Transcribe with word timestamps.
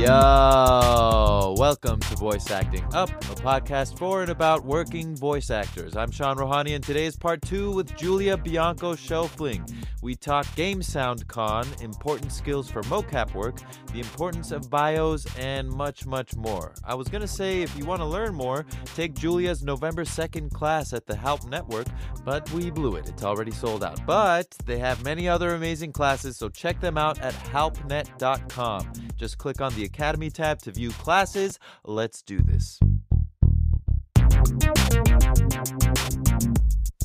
Yo, 0.00 1.54
welcome 1.58 2.00
to 2.00 2.16
Voice 2.16 2.50
Acting 2.50 2.82
Up, 2.94 3.10
a 3.10 3.34
podcast 3.34 3.98
for 3.98 4.22
and 4.22 4.30
about 4.30 4.64
working 4.64 5.14
voice 5.14 5.50
actors. 5.50 5.94
I'm 5.94 6.10
Sean 6.10 6.38
Rohani, 6.38 6.74
and 6.74 6.82
today 6.82 7.04
is 7.04 7.16
part 7.16 7.42
two 7.42 7.70
with 7.72 7.94
Julia 7.98 8.38
Bianco 8.38 8.94
Schofling. 8.94 9.70
We 10.02 10.14
talk 10.14 10.46
Game 10.56 10.82
Sound 10.82 11.26
Con, 11.28 11.66
important 11.82 12.32
skills 12.32 12.70
for 12.70 12.82
mocap 12.84 13.34
work, 13.34 13.60
the 13.92 14.00
importance 14.00 14.50
of 14.50 14.70
bios, 14.70 15.26
and 15.38 15.68
much, 15.68 16.06
much 16.06 16.34
more. 16.36 16.72
I 16.84 16.94
was 16.94 17.08
going 17.08 17.20
to 17.20 17.28
say, 17.28 17.62
if 17.62 17.76
you 17.76 17.84
want 17.84 18.00
to 18.00 18.06
learn 18.06 18.34
more, 18.34 18.64
take 18.94 19.14
Julia's 19.14 19.62
November 19.62 20.04
2nd 20.04 20.52
class 20.52 20.92
at 20.92 21.06
the 21.06 21.14
Halp 21.14 21.46
Network, 21.48 21.86
but 22.24 22.50
we 22.52 22.70
blew 22.70 22.96
it. 22.96 23.08
It's 23.08 23.24
already 23.24 23.52
sold 23.52 23.84
out. 23.84 24.00
But 24.06 24.50
they 24.64 24.78
have 24.78 25.04
many 25.04 25.28
other 25.28 25.54
amazing 25.54 25.92
classes, 25.92 26.36
so 26.36 26.48
check 26.48 26.80
them 26.80 26.96
out 26.96 27.18
at 27.20 27.34
halpnet.com. 27.34 28.92
Just 29.16 29.36
click 29.36 29.60
on 29.60 29.74
the 29.74 29.84
Academy 29.84 30.30
tab 30.30 30.60
to 30.62 30.72
view 30.72 30.90
classes. 30.92 31.58
Let's 31.84 32.22
do 32.22 32.38
this. 32.38 32.80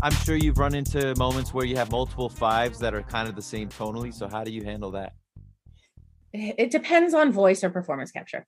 I'm 0.06 0.12
sure 0.12 0.36
you've 0.36 0.60
run 0.60 0.76
into 0.76 1.16
moments 1.16 1.52
where 1.52 1.66
you 1.66 1.78
have 1.78 1.90
multiple 1.90 2.30
fives 2.30 2.78
that 2.78 2.94
are 2.94 3.02
kind 3.02 3.28
of 3.28 3.36
the 3.36 3.42
same 3.42 3.70
tonally. 3.70 4.14
So, 4.14 4.28
how 4.28 4.44
do 4.44 4.52
you 4.52 4.64
handle 4.64 4.92
that? 4.92 5.14
It 6.32 6.70
depends 6.70 7.16
on 7.16 7.32
voice 7.32 7.64
or 7.64 7.72
performance 7.72 8.12
capture. 8.12 8.46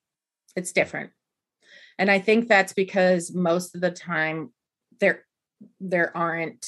It's 0.55 0.71
different. 0.71 1.13
And 1.97 2.11
I 2.11 2.19
think 2.19 2.47
that's 2.47 2.73
because 2.73 3.33
most 3.33 3.73
of 3.73 3.81
the 3.81 3.89
time 3.89 4.53
there 4.99 5.25
there 5.79 6.15
aren't 6.15 6.67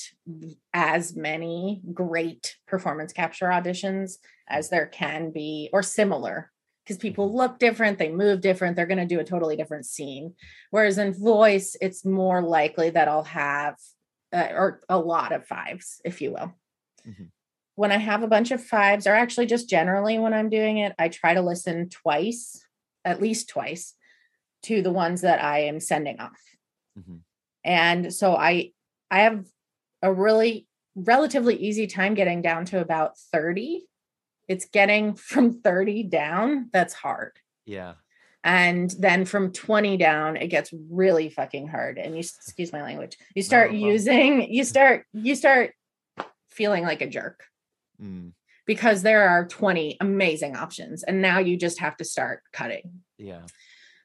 as 0.74 1.16
many 1.16 1.84
great 1.94 2.56
performance 2.66 3.14
capture 3.14 3.46
auditions 3.46 4.14
as 4.50 4.72
there 4.72 4.88
can 4.88 5.30
be 5.30 5.70
or 5.72 5.84
similar 5.84 6.52
because 6.84 6.98
people 6.98 7.28
mm-hmm. 7.28 7.38
look 7.38 7.60
different, 7.60 8.00
they 8.00 8.10
move 8.10 8.42
different, 8.42 8.76
they're 8.76 8.88
going 8.88 8.98
to 8.98 9.06
do 9.06 9.20
a 9.20 9.24
totally 9.24 9.56
different 9.56 9.86
scene. 9.86 10.34
Whereas 10.72 10.98
in 10.98 11.14
voice, 11.14 11.78
it's 11.80 12.04
more 12.04 12.42
likely 12.42 12.90
that 12.90 13.08
I'll 13.08 13.26
have 13.26 13.76
uh, 14.34 14.48
or 14.52 14.82
a 14.90 14.98
lot 14.98 15.32
of 15.32 15.46
fives, 15.46 16.02
if 16.06 16.22
you 16.22 16.32
will. 16.32 16.54
Mm-hmm. 17.08 17.26
When 17.76 17.92
I 17.92 17.98
have 17.98 18.24
a 18.24 18.28
bunch 18.28 18.52
of 18.52 18.64
fives, 18.64 19.08
or 19.08 19.14
actually 19.14 19.46
just 19.46 19.70
generally 19.70 20.20
when 20.20 20.34
I'm 20.34 20.50
doing 20.50 20.80
it, 20.80 20.94
I 21.00 21.08
try 21.08 21.34
to 21.34 21.42
listen 21.42 21.90
twice, 21.90 22.66
at 23.06 23.22
least 23.22 23.50
twice, 23.50 23.96
to 24.64 24.82
the 24.82 24.92
ones 24.92 25.22
that 25.22 25.42
I 25.42 25.60
am 25.60 25.80
sending 25.80 26.20
off. 26.20 26.42
Mm-hmm. 26.98 27.18
And 27.64 28.14
so 28.14 28.36
I 28.36 28.72
I 29.10 29.22
have 29.22 29.46
a 30.02 30.14
really 30.14 30.68
relatively 30.96 31.56
easy 31.56 31.88
time 31.88 32.14
getting 32.14 32.42
down 32.42 32.66
to 32.66 32.82
about 32.82 33.18
30 33.32 33.86
it's 34.50 34.66
getting 34.66 35.14
from 35.30 35.62
30 35.62 36.04
down 36.04 36.70
that's 36.74 36.94
hard. 36.94 37.38
Yeah. 37.66 37.94
And 38.44 38.90
then 38.98 39.26
from 39.26 39.52
20 39.52 39.98
down, 39.98 40.38
it 40.38 40.48
gets 40.48 40.74
really 40.90 41.30
fucking 41.30 41.68
hard. 41.68 41.98
And 41.98 42.14
you 42.14 42.20
excuse 42.20 42.72
my 42.72 42.82
language. 42.82 43.18
You 43.36 43.44
start 43.44 43.72
no 43.72 43.78
using, 43.78 44.52
you 44.52 44.64
start, 44.64 45.06
you 45.14 45.36
start 45.36 45.74
feeling 46.50 46.84
like 46.84 47.02
a 47.02 47.08
jerk. 47.08 47.44
Mm. 48.02 48.32
Because 48.66 49.02
there 49.02 49.28
are 49.28 49.48
20 49.48 49.98
amazing 50.00 50.56
options. 50.56 51.04
And 51.04 51.22
now 51.22 51.40
you 51.40 51.58
just 51.58 51.80
have 51.80 51.98
to 51.98 52.06
start 52.06 52.42
cutting. 52.54 53.02
Yeah 53.18 53.42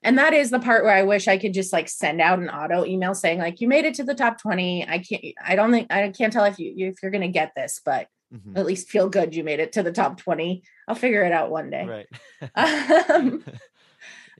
and 0.04 0.18
that 0.18 0.34
is 0.34 0.50
the 0.50 0.60
part 0.60 0.84
where 0.84 0.94
i 0.94 1.02
wish 1.02 1.26
i 1.26 1.38
could 1.38 1.54
just 1.54 1.72
like 1.72 1.88
send 1.88 2.20
out 2.20 2.38
an 2.38 2.50
auto 2.50 2.84
email 2.84 3.14
saying 3.14 3.38
like 3.38 3.60
you 3.60 3.66
made 3.66 3.84
it 3.84 3.94
to 3.94 4.04
the 4.04 4.14
top 4.14 4.40
20 4.40 4.86
i 4.88 4.98
can't 4.98 5.24
i 5.44 5.56
don't 5.56 5.72
think 5.72 5.90
i 5.90 6.08
can't 6.10 6.32
tell 6.32 6.44
if 6.44 6.58
you 6.58 6.72
if 6.76 7.02
you're 7.02 7.10
going 7.10 7.22
to 7.22 7.28
get 7.28 7.52
this 7.56 7.80
but 7.84 8.06
mm-hmm. 8.32 8.56
at 8.56 8.66
least 8.66 8.88
feel 8.88 9.08
good 9.08 9.34
you 9.34 9.42
made 9.42 9.58
it 9.58 9.72
to 9.72 9.82
the 9.82 9.92
top 9.92 10.18
20 10.18 10.62
i'll 10.86 10.94
figure 10.94 11.24
it 11.24 11.32
out 11.32 11.50
one 11.50 11.70
day 11.70 12.06
right 12.54 13.10
um, 13.10 13.42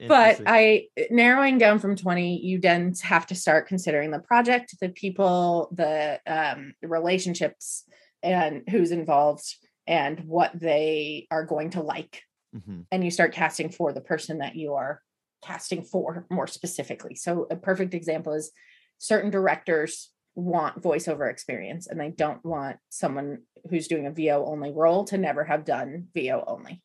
but 0.07 0.41
i 0.45 0.85
narrowing 1.09 1.57
down 1.57 1.79
from 1.79 1.95
20 1.95 2.39
you 2.43 2.59
then 2.59 2.93
have 3.01 3.25
to 3.27 3.35
start 3.35 3.67
considering 3.67 4.11
the 4.11 4.19
project 4.19 4.75
the 4.79 4.89
people 4.89 5.69
the 5.71 6.19
um, 6.27 6.73
relationships 6.81 7.83
and 8.23 8.63
who's 8.69 8.91
involved 8.91 9.55
and 9.87 10.21
what 10.21 10.51
they 10.59 11.27
are 11.29 11.45
going 11.45 11.69
to 11.69 11.81
like 11.81 12.23
mm-hmm. 12.55 12.81
and 12.91 13.03
you 13.03 13.11
start 13.11 13.33
casting 13.33 13.69
for 13.69 13.93
the 13.93 14.01
person 14.01 14.39
that 14.39 14.55
you 14.55 14.73
are 14.73 15.01
casting 15.43 15.83
for 15.83 16.25
more 16.29 16.47
specifically 16.47 17.15
so 17.15 17.47
a 17.49 17.55
perfect 17.55 17.93
example 17.93 18.33
is 18.33 18.51
certain 18.97 19.29
directors 19.29 20.11
want 20.35 20.81
voiceover 20.81 21.29
experience 21.31 21.87
and 21.87 21.99
they 21.99 22.09
don't 22.09 22.43
want 22.45 22.77
someone 22.89 23.39
who's 23.69 23.87
doing 23.87 24.05
a 24.05 24.11
VO 24.11 24.45
only 24.45 24.71
role 24.71 25.05
to 25.05 25.17
never 25.17 25.43
have 25.43 25.65
done 25.65 26.07
VO 26.13 26.43
only. 26.45 26.81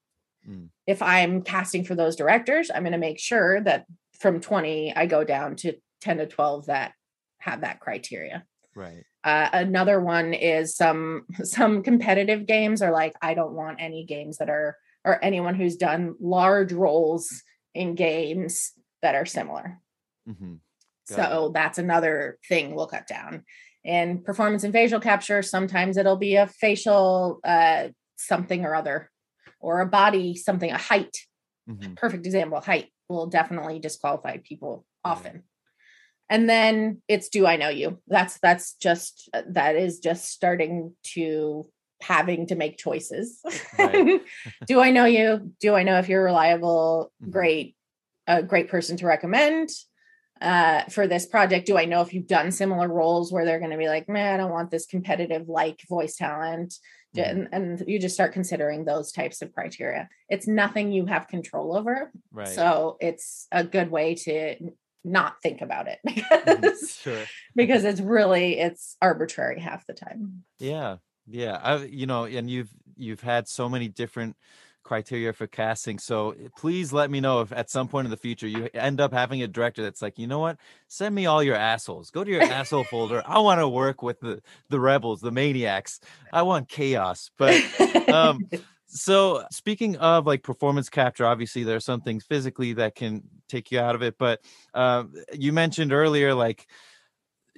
Mm. 0.48 0.68
If 0.86 1.02
I'm 1.02 1.42
casting 1.42 1.84
for 1.84 1.94
those 1.94 2.16
directors, 2.16 2.70
I'm 2.70 2.82
going 2.82 2.92
to 2.92 2.98
make 2.98 3.18
sure 3.18 3.60
that 3.60 3.86
from 4.18 4.40
20 4.40 4.94
I 4.94 5.06
go 5.06 5.24
down 5.24 5.56
to 5.56 5.74
10 6.02 6.18
to 6.18 6.26
12 6.26 6.66
that 6.66 6.92
have 7.38 7.62
that 7.62 7.80
criteria. 7.80 8.44
Right. 8.74 9.04
Uh, 9.24 9.48
another 9.52 10.00
one 10.00 10.32
is 10.32 10.76
some 10.76 11.26
some 11.42 11.82
competitive 11.82 12.46
games 12.46 12.80
are 12.82 12.92
like 12.92 13.14
I 13.20 13.34
don't 13.34 13.52
want 13.52 13.80
any 13.80 14.04
games 14.04 14.38
that 14.38 14.48
are 14.48 14.76
or 15.04 15.22
anyone 15.22 15.54
who's 15.54 15.76
done 15.76 16.14
large 16.20 16.72
roles 16.72 17.42
in 17.74 17.94
games 17.94 18.72
that 19.02 19.14
are 19.14 19.26
similar. 19.26 19.78
Mm-hmm 20.28 20.54
so 21.10 21.46
it. 21.46 21.52
that's 21.52 21.78
another 21.78 22.38
thing 22.48 22.74
we'll 22.74 22.86
cut 22.86 23.06
down. 23.06 23.44
And 23.84 24.24
performance 24.24 24.64
and 24.64 24.72
facial 24.72 25.00
capture, 25.00 25.42
sometimes 25.42 25.96
it'll 25.96 26.16
be 26.16 26.36
a 26.36 26.46
facial 26.46 27.40
uh, 27.44 27.88
something 28.16 28.64
or 28.64 28.74
other, 28.74 29.09
or 29.60 29.80
a 29.80 29.86
body 29.86 30.34
something, 30.34 30.70
a 30.70 30.78
height. 30.78 31.16
Mm-hmm. 31.68 31.94
Perfect 31.94 32.26
example, 32.26 32.60
height 32.60 32.88
will 33.08 33.26
definitely 33.26 33.78
disqualify 33.78 34.38
people 34.38 34.84
often. 35.04 35.44
And 36.28 36.48
then 36.48 37.02
it's 37.08 37.28
do 37.28 37.46
I 37.46 37.56
know 37.56 37.68
you? 37.68 37.98
That's 38.06 38.38
that's 38.40 38.74
just 38.74 39.28
that 39.48 39.76
is 39.76 39.98
just 39.98 40.28
starting 40.28 40.94
to 41.14 41.68
having 42.00 42.46
to 42.46 42.54
make 42.54 42.78
choices. 42.78 43.40
Right. 43.78 44.22
do 44.66 44.80
I 44.80 44.90
know 44.90 45.04
you? 45.04 45.52
Do 45.60 45.74
I 45.74 45.82
know 45.82 45.98
if 45.98 46.08
you're 46.08 46.24
reliable? 46.24 47.12
Mm-hmm. 47.20 47.32
Great, 47.32 47.76
a 48.26 48.42
great 48.42 48.68
person 48.68 48.96
to 48.98 49.06
recommend 49.06 49.70
uh, 50.40 50.84
for 50.84 51.06
this 51.06 51.26
project? 51.26 51.66
Do 51.66 51.76
I 51.76 51.84
know 51.84 52.00
if 52.00 52.14
you've 52.14 52.26
done 52.26 52.50
similar 52.50 52.88
roles 52.88 53.32
where 53.32 53.44
they're 53.44 53.58
going 53.58 53.72
to 53.72 53.76
be 53.76 53.88
like, 53.88 54.08
man, 54.08 54.34
I 54.34 54.36
don't 54.36 54.52
want 54.52 54.70
this 54.70 54.86
competitive 54.86 55.48
like 55.48 55.80
voice 55.88 56.16
talent? 56.16 56.74
Mm-hmm. 57.16 57.52
And, 57.52 57.80
and, 57.80 57.88
you 57.88 57.98
just 57.98 58.14
start 58.14 58.32
considering 58.32 58.84
those 58.84 59.10
types 59.10 59.42
of 59.42 59.52
criteria. 59.52 60.08
It's 60.28 60.46
nothing 60.46 60.92
you 60.92 61.06
have 61.06 61.26
control 61.26 61.76
over. 61.76 62.12
Right. 62.32 62.48
So 62.48 62.96
it's 63.00 63.48
a 63.50 63.64
good 63.64 63.90
way 63.90 64.14
to 64.14 64.72
not 65.02 65.42
think 65.42 65.60
about 65.60 65.88
it 65.88 65.98
mm-hmm. 66.08 66.60
because, 66.60 66.98
sure. 67.02 67.24
because 67.56 67.84
it's 67.84 68.00
really 68.00 68.60
it's 68.60 68.96
arbitrary 69.02 69.60
half 69.60 69.86
the 69.86 69.94
time. 69.94 70.44
Yeah. 70.58 70.96
Yeah. 71.26 71.58
I, 71.60 71.76
you 71.84 72.06
know, 72.06 72.24
and 72.24 72.48
you've 72.48 72.70
you've 72.96 73.22
had 73.22 73.48
so 73.48 73.68
many 73.68 73.88
different 73.88 74.36
criteria 74.82 75.32
for 75.32 75.46
casting. 75.46 75.98
So 75.98 76.32
eh, 76.32 76.48
please 76.56 76.92
let 76.92 77.10
me 77.10 77.20
know 77.20 77.40
if 77.40 77.52
at 77.52 77.70
some 77.70 77.88
point 77.88 78.06
in 78.06 78.10
the 78.10 78.16
future 78.16 78.46
you 78.46 78.68
end 78.74 79.00
up 79.00 79.12
having 79.12 79.42
a 79.42 79.48
director 79.48 79.82
that's 79.82 80.02
like, 80.02 80.18
you 80.18 80.26
know 80.26 80.38
what, 80.38 80.58
send 80.88 81.14
me 81.14 81.26
all 81.26 81.42
your 81.42 81.56
assholes. 81.56 82.10
Go 82.10 82.24
to 82.24 82.30
your 82.30 82.42
asshole 82.42 82.84
folder. 82.84 83.22
I 83.26 83.38
want 83.40 83.60
to 83.60 83.68
work 83.68 84.02
with 84.02 84.20
the 84.20 84.42
the 84.68 84.80
rebels, 84.80 85.20
the 85.20 85.30
maniacs. 85.30 86.00
I 86.32 86.42
want 86.42 86.68
chaos. 86.68 87.30
But 87.36 87.62
um, 88.08 88.48
so 88.86 89.44
speaking 89.50 89.96
of 89.96 90.26
like 90.26 90.42
performance 90.42 90.88
capture, 90.88 91.26
obviously 91.26 91.64
there 91.64 91.76
are 91.76 91.80
some 91.80 92.00
things 92.00 92.24
physically 92.24 92.72
that 92.74 92.94
can 92.94 93.22
take 93.48 93.70
you 93.70 93.78
out 93.80 93.94
of 93.94 94.02
it. 94.02 94.16
But 94.18 94.40
uh, 94.74 95.04
you 95.32 95.52
mentioned 95.52 95.92
earlier, 95.92 96.34
like 96.34 96.66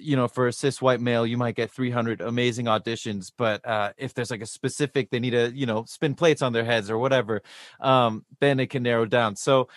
you 0.03 0.15
know 0.15 0.27
for 0.27 0.47
a 0.47 0.53
cis 0.53 0.81
white 0.81 1.01
male 1.01 1.25
you 1.25 1.37
might 1.37 1.55
get 1.55 1.71
300 1.71 2.21
amazing 2.21 2.65
auditions 2.65 3.31
but 3.35 3.65
uh, 3.65 3.91
if 3.97 4.13
there's 4.13 4.31
like 4.31 4.41
a 4.41 4.45
specific 4.45 5.09
they 5.09 5.19
need 5.19 5.31
to 5.31 5.51
you 5.53 5.65
know 5.65 5.85
spin 5.85 6.15
plates 6.15 6.41
on 6.41 6.53
their 6.53 6.65
heads 6.65 6.89
or 6.89 6.97
whatever 6.97 7.41
um, 7.79 8.25
then 8.39 8.59
it 8.59 8.69
can 8.69 8.83
narrow 8.83 9.05
down. 9.05 9.35
So 9.35 9.69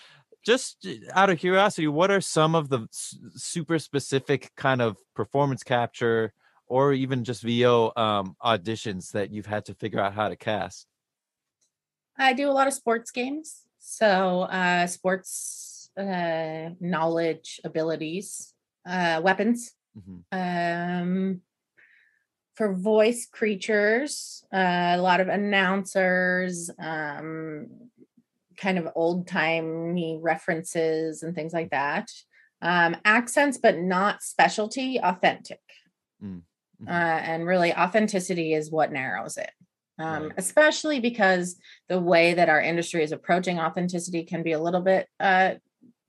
just 0.42 0.86
uh, 0.86 0.90
out 1.12 1.30
of 1.30 1.38
curiosity 1.38 1.88
what 1.88 2.10
are 2.10 2.20
some 2.20 2.54
of 2.54 2.68
the 2.68 2.86
super 2.90 3.78
specific 3.78 4.52
kind 4.56 4.82
of 4.82 4.96
performance 5.14 5.62
capture 5.62 6.32
or 6.66 6.92
even 6.92 7.24
just 7.24 7.42
vo 7.42 7.92
um, 7.96 8.36
auditions 8.44 9.12
that 9.12 9.30
you've 9.30 9.46
had 9.46 9.64
to 9.66 9.74
figure 9.74 10.00
out 10.00 10.14
how 10.14 10.28
to 10.28 10.36
cast? 10.36 10.86
I 12.18 12.32
do 12.32 12.48
a 12.48 12.52
lot 12.52 12.66
of 12.66 12.74
sports 12.74 13.10
games 13.10 13.62
so 13.78 14.42
uh, 14.42 14.86
sports 14.86 15.90
uh, 15.96 16.70
knowledge 16.80 17.60
abilities 17.64 18.52
uh, 18.86 19.20
weapons 19.22 19.74
Mm-hmm. 19.98 21.02
Um, 21.02 21.40
for 22.54 22.72
voice 22.74 23.26
creatures, 23.30 24.44
uh, 24.52 24.94
a 24.96 24.98
lot 24.98 25.20
of 25.20 25.28
announcers, 25.28 26.70
um, 26.78 27.66
kind 28.56 28.78
of 28.78 28.88
old 28.94 29.26
timey 29.26 30.18
references 30.22 31.22
and 31.22 31.34
things 31.34 31.52
like 31.52 31.70
that. 31.70 32.10
Um, 32.62 32.96
accents, 33.04 33.58
but 33.58 33.78
not 33.78 34.22
specialty, 34.22 34.98
authentic. 34.98 35.60
Mm, 36.24 36.40
mm-hmm. 36.82 36.88
Uh, 36.88 36.90
and 36.90 37.46
really, 37.46 37.74
authenticity 37.74 38.54
is 38.54 38.70
what 38.70 38.92
narrows 38.92 39.36
it. 39.36 39.50
um, 39.98 40.24
Right. 40.24 40.32
especially 40.36 41.00
because 41.00 41.56
the 41.88 41.98
way 42.00 42.34
that 42.34 42.48
our 42.50 42.60
industry 42.60 43.02
is 43.02 43.12
approaching 43.12 43.58
authenticity 43.58 44.24
can 44.24 44.42
be 44.42 44.52
a 44.52 44.60
little 44.60 44.82
bit 44.82 45.08
uh, 45.20 45.54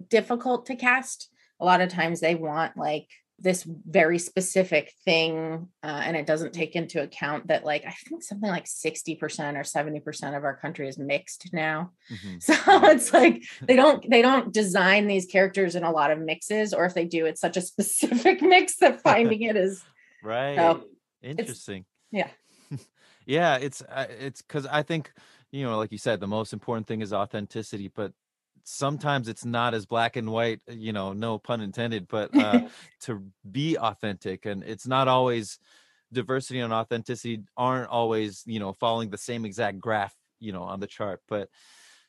difficult 0.10 0.66
to 0.68 0.76
cast. 0.76 1.30
A 1.60 1.66
lot 1.66 1.82
of 1.82 1.90
times 1.90 2.20
they 2.20 2.36
want 2.36 2.76
like 2.78 3.08
this 3.40 3.64
very 3.64 4.18
specific 4.18 4.94
thing, 5.06 5.68
uh, 5.84 6.02
and 6.04 6.18
it 6.18 6.26
doesn't 6.26 6.54
take 6.54 6.76
into 6.76 7.02
account 7.04 7.48
that 7.48 7.64
like 7.64 7.86
I 7.86 7.92
think 7.92 8.24
something 8.24 8.50
like 8.50 8.66
60% 8.66 9.20
or 9.56 9.64
70% 9.64 10.38
of 10.38 10.44
our 10.44 10.56
country 10.58 10.88
is 10.88 10.98
mixed 10.98 11.50
now. 11.54 11.92
Mhm. 12.12 12.42
So 12.42 12.56
it's 12.88 13.14
like 13.14 13.44
they 13.62 13.76
don't 13.76 14.08
they 14.10 14.22
don't 14.22 14.52
design 14.54 15.08
these 15.08 15.26
characters 15.26 15.76
in 15.76 15.84
a 15.84 15.92
lot 15.92 16.12
of 16.12 16.20
mixes, 16.20 16.74
or 16.74 16.86
if 16.86 16.94
they 16.94 17.06
do, 17.06 17.26
it's 17.26 17.42
such 17.42 17.58
a 17.58 17.62
specific 17.62 18.42
mix 18.54 18.78
that 18.78 19.02
finding 19.04 19.44
it 19.44 19.56
is 19.56 19.84
Right. 20.24 20.56
so 20.58 20.84
Interesting. 21.22 21.86
yeah. 22.12 22.30
yeah, 23.26 23.58
it's 23.58 23.82
uh, 23.84 24.08
it's 24.20 24.42
because 24.42 24.66
I 24.66 24.82
think 24.84 25.12
you 25.52 25.64
know, 25.64 25.78
like 25.78 25.92
you 25.92 25.98
said, 25.98 26.20
the 26.20 26.28
most 26.28 26.54
important 26.54 26.88
thing 26.88 27.02
is 27.02 27.14
authenticity, 27.14 27.88
but 27.94 28.12
sometimes 28.68 29.30
it's 29.30 29.46
not 29.46 29.74
as 29.74 29.86
black 29.86 30.16
and 30.18 30.30
white. 30.30 30.60
You 30.68 30.94
know, 30.94 31.14
no 31.14 31.40
pun 31.40 31.62
intended, 31.62 32.08
but 32.08 32.36
uh, 32.36 32.68
to 33.02 33.24
be 33.50 33.78
authentic, 33.78 34.46
and 34.46 34.64
it's 34.64 34.86
not 34.88 35.08
always 35.08 35.60
diversity 36.12 36.60
and 36.60 36.72
authenticity 36.72 37.44
aren't 37.58 37.90
always 37.90 38.44
you 38.46 38.60
know 38.60 38.74
following 38.74 39.10
the 39.10 39.18
same 39.18 39.46
exact 39.46 39.80
graph 39.80 40.16
you 40.40 40.52
know 40.52 40.64
on 40.64 40.80
the 40.80 40.88
chart, 40.88 41.22
but 41.28 41.50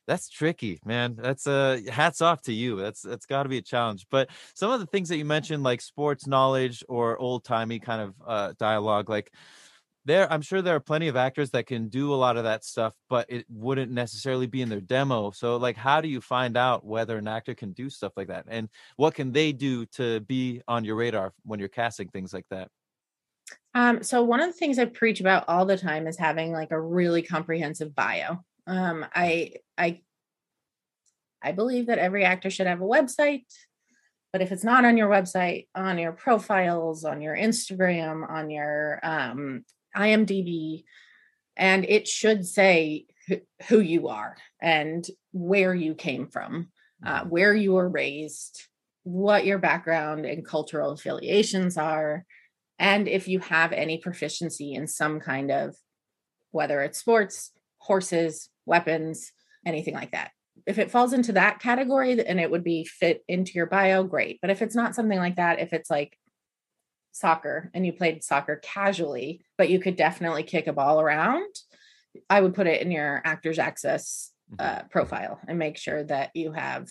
that's 0.06 0.30
tricky 0.30 0.80
man 0.86 1.14
that's 1.16 1.46
uh 1.46 1.78
hats 1.86 2.22
off 2.22 2.40
to 2.40 2.50
you 2.50 2.76
that's 2.76 3.02
that's 3.02 3.26
got 3.26 3.42
to 3.42 3.48
be 3.50 3.58
a 3.58 3.62
challenge 3.62 4.06
but 4.10 4.30
some 4.54 4.70
of 4.70 4.80
the 4.80 4.86
things 4.86 5.10
that 5.10 5.18
you 5.18 5.24
mentioned 5.24 5.62
like 5.62 5.82
sports 5.82 6.26
knowledge 6.26 6.82
or 6.88 7.18
old 7.18 7.44
timey 7.44 7.78
kind 7.78 8.00
of 8.00 8.14
uh 8.26 8.54
dialogue 8.58 9.10
like 9.10 9.30
there 10.08 10.30
i'm 10.32 10.42
sure 10.42 10.60
there 10.60 10.74
are 10.74 10.80
plenty 10.80 11.06
of 11.08 11.16
actors 11.16 11.50
that 11.50 11.66
can 11.66 11.88
do 11.88 12.12
a 12.12 12.16
lot 12.16 12.36
of 12.36 12.44
that 12.44 12.64
stuff 12.64 12.94
but 13.08 13.26
it 13.28 13.44
wouldn't 13.48 13.92
necessarily 13.92 14.46
be 14.46 14.62
in 14.62 14.68
their 14.68 14.80
demo 14.80 15.30
so 15.30 15.56
like 15.56 15.76
how 15.76 16.00
do 16.00 16.08
you 16.08 16.20
find 16.20 16.56
out 16.56 16.84
whether 16.84 17.16
an 17.16 17.28
actor 17.28 17.54
can 17.54 17.72
do 17.72 17.88
stuff 17.88 18.12
like 18.16 18.28
that 18.28 18.44
and 18.48 18.68
what 18.96 19.14
can 19.14 19.30
they 19.30 19.52
do 19.52 19.86
to 19.86 20.20
be 20.20 20.60
on 20.66 20.84
your 20.84 20.96
radar 20.96 21.32
when 21.44 21.60
you're 21.60 21.68
casting 21.68 22.08
things 22.08 22.32
like 22.32 22.46
that 22.50 22.68
Um, 23.74 24.02
so 24.02 24.22
one 24.22 24.40
of 24.40 24.46
the 24.46 24.58
things 24.58 24.78
I 24.78 24.86
preach 24.86 25.20
about 25.20 25.44
all 25.48 25.64
the 25.64 25.78
time 25.78 26.06
is 26.06 26.18
having 26.18 26.52
like 26.52 26.70
a 26.72 26.80
really 26.80 27.22
comprehensive 27.22 27.94
bio. 27.94 28.44
Um, 28.66 29.06
I 29.14 29.54
I 29.76 30.02
I 31.42 31.52
believe 31.52 31.86
that 31.86 31.98
every 31.98 32.24
actor 32.24 32.50
should 32.50 32.66
have 32.66 32.80
a 32.80 32.84
website, 32.84 33.44
but 34.32 34.42
if 34.42 34.52
it's 34.52 34.64
not 34.64 34.84
on 34.84 34.96
your 34.96 35.08
website, 35.08 35.68
on 35.74 35.98
your 35.98 36.12
profiles, 36.12 37.04
on 37.04 37.22
your 37.22 37.36
Instagram, 37.36 38.28
on 38.28 38.50
your 38.50 39.00
um, 39.02 39.64
IMDb, 39.96 40.84
and 41.56 41.84
it 41.84 42.06
should 42.06 42.46
say 42.46 43.06
who, 43.68 43.80
you 43.80 44.08
are 44.08 44.36
and 44.62 45.06
where 45.32 45.74
you 45.74 45.94
came 45.94 46.28
from, 46.28 46.68
uh, 47.04 47.24
where 47.24 47.54
you 47.54 47.72
were 47.72 47.88
raised, 47.88 48.66
what 49.02 49.44
your 49.44 49.58
background 49.58 50.24
and 50.24 50.46
cultural 50.46 50.92
affiliations 50.92 51.76
are, 51.76 52.24
and 52.78 53.08
if 53.08 53.28
you 53.28 53.40
have 53.40 53.72
any 53.72 53.98
proficiency 53.98 54.74
in 54.74 54.86
some 54.86 55.20
kind 55.20 55.50
of 55.50 55.74
whether 56.50 56.80
it's 56.80 56.98
sports, 56.98 57.52
horses, 57.78 58.48
weapons, 58.64 59.32
anything 59.66 59.94
like 59.94 60.12
that. 60.12 60.30
If 60.66 60.78
it 60.78 60.90
falls 60.90 61.12
into 61.12 61.32
that 61.32 61.60
category 61.60 62.24
and 62.24 62.40
it 62.40 62.50
would 62.50 62.64
be 62.64 62.84
fit 62.84 63.22
into 63.28 63.52
your 63.54 63.66
bio, 63.66 64.04
great. 64.04 64.38
But 64.40 64.50
if 64.50 64.62
it's 64.62 64.74
not 64.74 64.94
something 64.94 65.18
like 65.18 65.36
that, 65.36 65.60
if 65.60 65.72
it's 65.72 65.90
like 65.90 66.16
soccer 67.12 67.70
and 67.74 67.84
you 67.84 67.92
played 67.92 68.22
soccer 68.22 68.56
casually, 68.56 69.44
but 69.56 69.70
you 69.70 69.80
could 69.80 69.96
definitely 69.96 70.42
kick 70.42 70.66
a 70.66 70.72
ball 70.72 71.00
around, 71.00 71.54
I 72.28 72.40
would 72.40 72.54
put 72.54 72.66
it 72.66 72.82
in 72.82 72.90
your 72.90 73.20
actors 73.24 73.58
access 73.58 74.32
uh, 74.58 74.82
profile 74.90 75.40
and 75.46 75.58
make 75.58 75.76
sure 75.76 76.02
that 76.04 76.30
you 76.34 76.52
have 76.52 76.88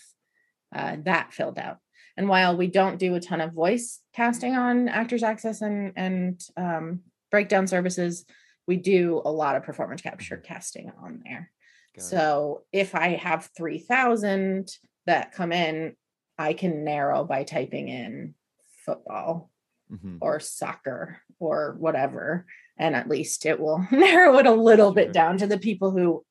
uh, 0.75 0.98
that 1.04 1.34
filled 1.34 1.58
out. 1.58 1.78
And 2.18 2.28
while 2.28 2.58
we 2.58 2.68
don't 2.68 3.00
do 3.00 3.16
a 3.16 3.19
ton 3.19 3.42
of 3.42 3.54
voice 3.54 4.02
casting 4.14 4.56
on 4.56 4.88
Actors 4.90 5.24
Access 5.24 5.62
and 5.62 5.94
and 5.96 6.42
um, 6.58 7.02
breakdown 7.30 7.68
services, 7.68 8.25
we 8.68 8.78
do 8.78 9.22
a 9.24 9.31
lot 9.31 9.56
of 9.56 9.64
performance 9.64 10.02
capture 10.02 10.38
casting 10.38 10.92
on 11.02 11.22
there. 11.24 11.52
Got 11.96 12.02
it. 12.02 12.06
So 12.06 12.64
if 12.72 12.96
I 12.96 13.10
have 13.10 13.50
three 13.56 13.80
thousand 13.80 14.69
that 15.06 15.31
come 15.31 15.52
in, 15.52 15.96
I 16.40 16.54
can 16.54 16.84
narrow 16.84 17.24
by 17.24 17.44
typing 17.44 17.88
in 17.88 18.34
football 18.86 19.52
Mhm. 19.92 20.18
or 20.22 20.39
soccer 20.39 21.22
or 21.39 21.75
whatever, 21.80 22.45
and 22.78 22.95
at 22.95 23.07
least 23.10 23.45
it 23.45 23.60
will 23.60 23.86
narrow 23.92 24.38
it 24.38 24.45
a 24.45 24.51
little 24.51 24.88
Sure. 24.89 24.95
bit 24.95 25.13
down 25.13 25.38
to 25.38 25.48
the 25.48 25.57
people 25.60 25.92
who 25.92 26.25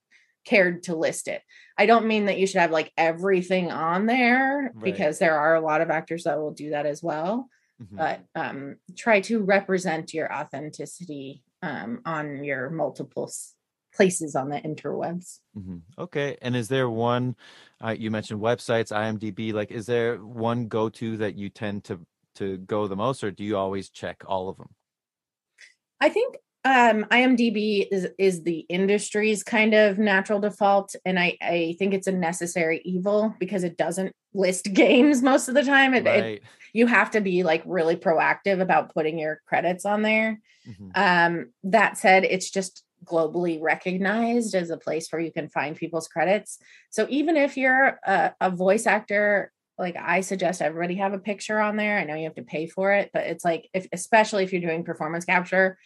cared 0.44 0.82
to 0.84 0.94
list 0.94 1.26
it. 1.28 1.42
I 1.76 1.86
don't 1.86 2.06
mean 2.06 2.26
that 2.26 2.38
you 2.38 2.46
should 2.46 2.60
have 2.60 2.70
like 2.70 2.92
everything 2.96 3.72
on 3.72 4.06
there 4.06 4.70
Right. 4.74 4.84
because 4.84 5.18
there 5.18 5.38
are 5.38 5.54
a 5.54 5.60
lot 5.60 5.80
of 5.80 5.90
actors 5.90 6.24
that 6.24 6.38
will 6.38 6.52
do 6.52 6.70
that 6.70 6.86
as 6.86 7.02
well. 7.02 7.48
Mhm. 7.82 7.96
But 7.96 8.20
um, 8.34 8.76
try 8.96 9.20
to 9.22 9.42
represent 9.42 10.14
your 10.14 10.32
authenticity 10.32 11.42
um, 11.62 12.00
on 12.04 12.44
your 12.44 12.70
multiple 12.70 13.30
places 13.94 14.36
on 14.36 14.50
the 14.50 14.60
interwebs. 14.60 15.40
Mhm. 15.56 15.80
Okay. 15.98 16.36
And 16.42 16.54
is 16.54 16.68
there 16.68 16.88
one, 16.88 17.34
uh, 17.82 17.94
you 17.98 18.10
mentioned 18.10 18.40
websites, 18.40 18.92
IMDb, 18.92 19.52
like, 19.52 19.70
is 19.70 19.86
there 19.86 20.18
one 20.18 20.68
go 20.68 20.88
to 20.90 21.16
that 21.16 21.34
you 21.34 21.48
tend 21.48 21.84
to 21.84 22.00
to 22.36 22.58
go 22.58 22.86
the 22.86 22.96
most, 22.96 23.24
or 23.24 23.30
do 23.30 23.44
you 23.44 23.56
always 23.56 23.90
check 23.90 24.22
all 24.26 24.48
of 24.48 24.56
them? 24.56 24.68
I 26.00 26.08
think 26.08 26.36
um, 26.64 27.04
IMDb 27.10 27.86
is 27.90 28.08
is 28.18 28.42
the 28.42 28.60
industry's 28.68 29.42
kind 29.42 29.72
of 29.72 29.98
natural 29.98 30.40
default, 30.40 30.94
and 31.04 31.18
I 31.18 31.36
I 31.40 31.76
think 31.78 31.94
it's 31.94 32.06
a 32.06 32.12
necessary 32.12 32.82
evil 32.84 33.34
because 33.38 33.64
it 33.64 33.76
doesn't 33.76 34.12
list 34.34 34.64
games 34.72 35.22
most 35.22 35.48
of 35.48 35.54
the 35.54 35.62
time. 35.62 35.94
It, 35.94 36.06
it 36.06 36.22
Right. 36.22 36.42
you 36.72 36.86
have 36.86 37.10
to 37.12 37.20
be 37.20 37.42
like 37.42 37.62
really 37.66 37.96
proactive 37.96 38.60
about 38.60 38.92
putting 38.92 39.18
your 39.18 39.40
credits 39.46 39.84
on 39.84 40.02
there. 40.02 40.40
Mhm. 40.68 40.90
Um, 40.94 41.52
that 41.64 41.96
said, 41.98 42.24
it's 42.24 42.50
just 42.50 42.82
globally 43.04 43.60
recognized 43.60 44.54
as 44.54 44.70
a 44.70 44.76
place 44.76 45.08
where 45.10 45.20
you 45.20 45.30
can 45.30 45.48
find 45.48 45.76
people's 45.76 46.08
credits. 46.08 46.58
So 46.90 47.06
even 47.08 47.36
if 47.36 47.56
you're 47.56 48.00
a, 48.04 48.34
a 48.40 48.50
voice 48.50 48.86
actor, 48.86 49.52
like 49.78 49.96
I 49.96 50.20
suggest 50.22 50.62
everybody 50.62 50.96
have 50.96 51.12
a 51.12 51.18
picture 51.18 51.60
on 51.60 51.76
there. 51.76 51.98
I 51.98 52.04
know 52.04 52.14
you 52.14 52.24
have 52.24 52.34
to 52.36 52.42
pay 52.42 52.66
for 52.66 52.92
it, 52.92 53.10
but 53.12 53.26
it's 53.26 53.44
like 53.44 53.68
if 53.74 53.86
especially 53.92 54.44
if 54.44 54.52
you're 54.52 54.62
doing 54.62 54.84
performance 54.84 55.24
capture, 55.24 55.78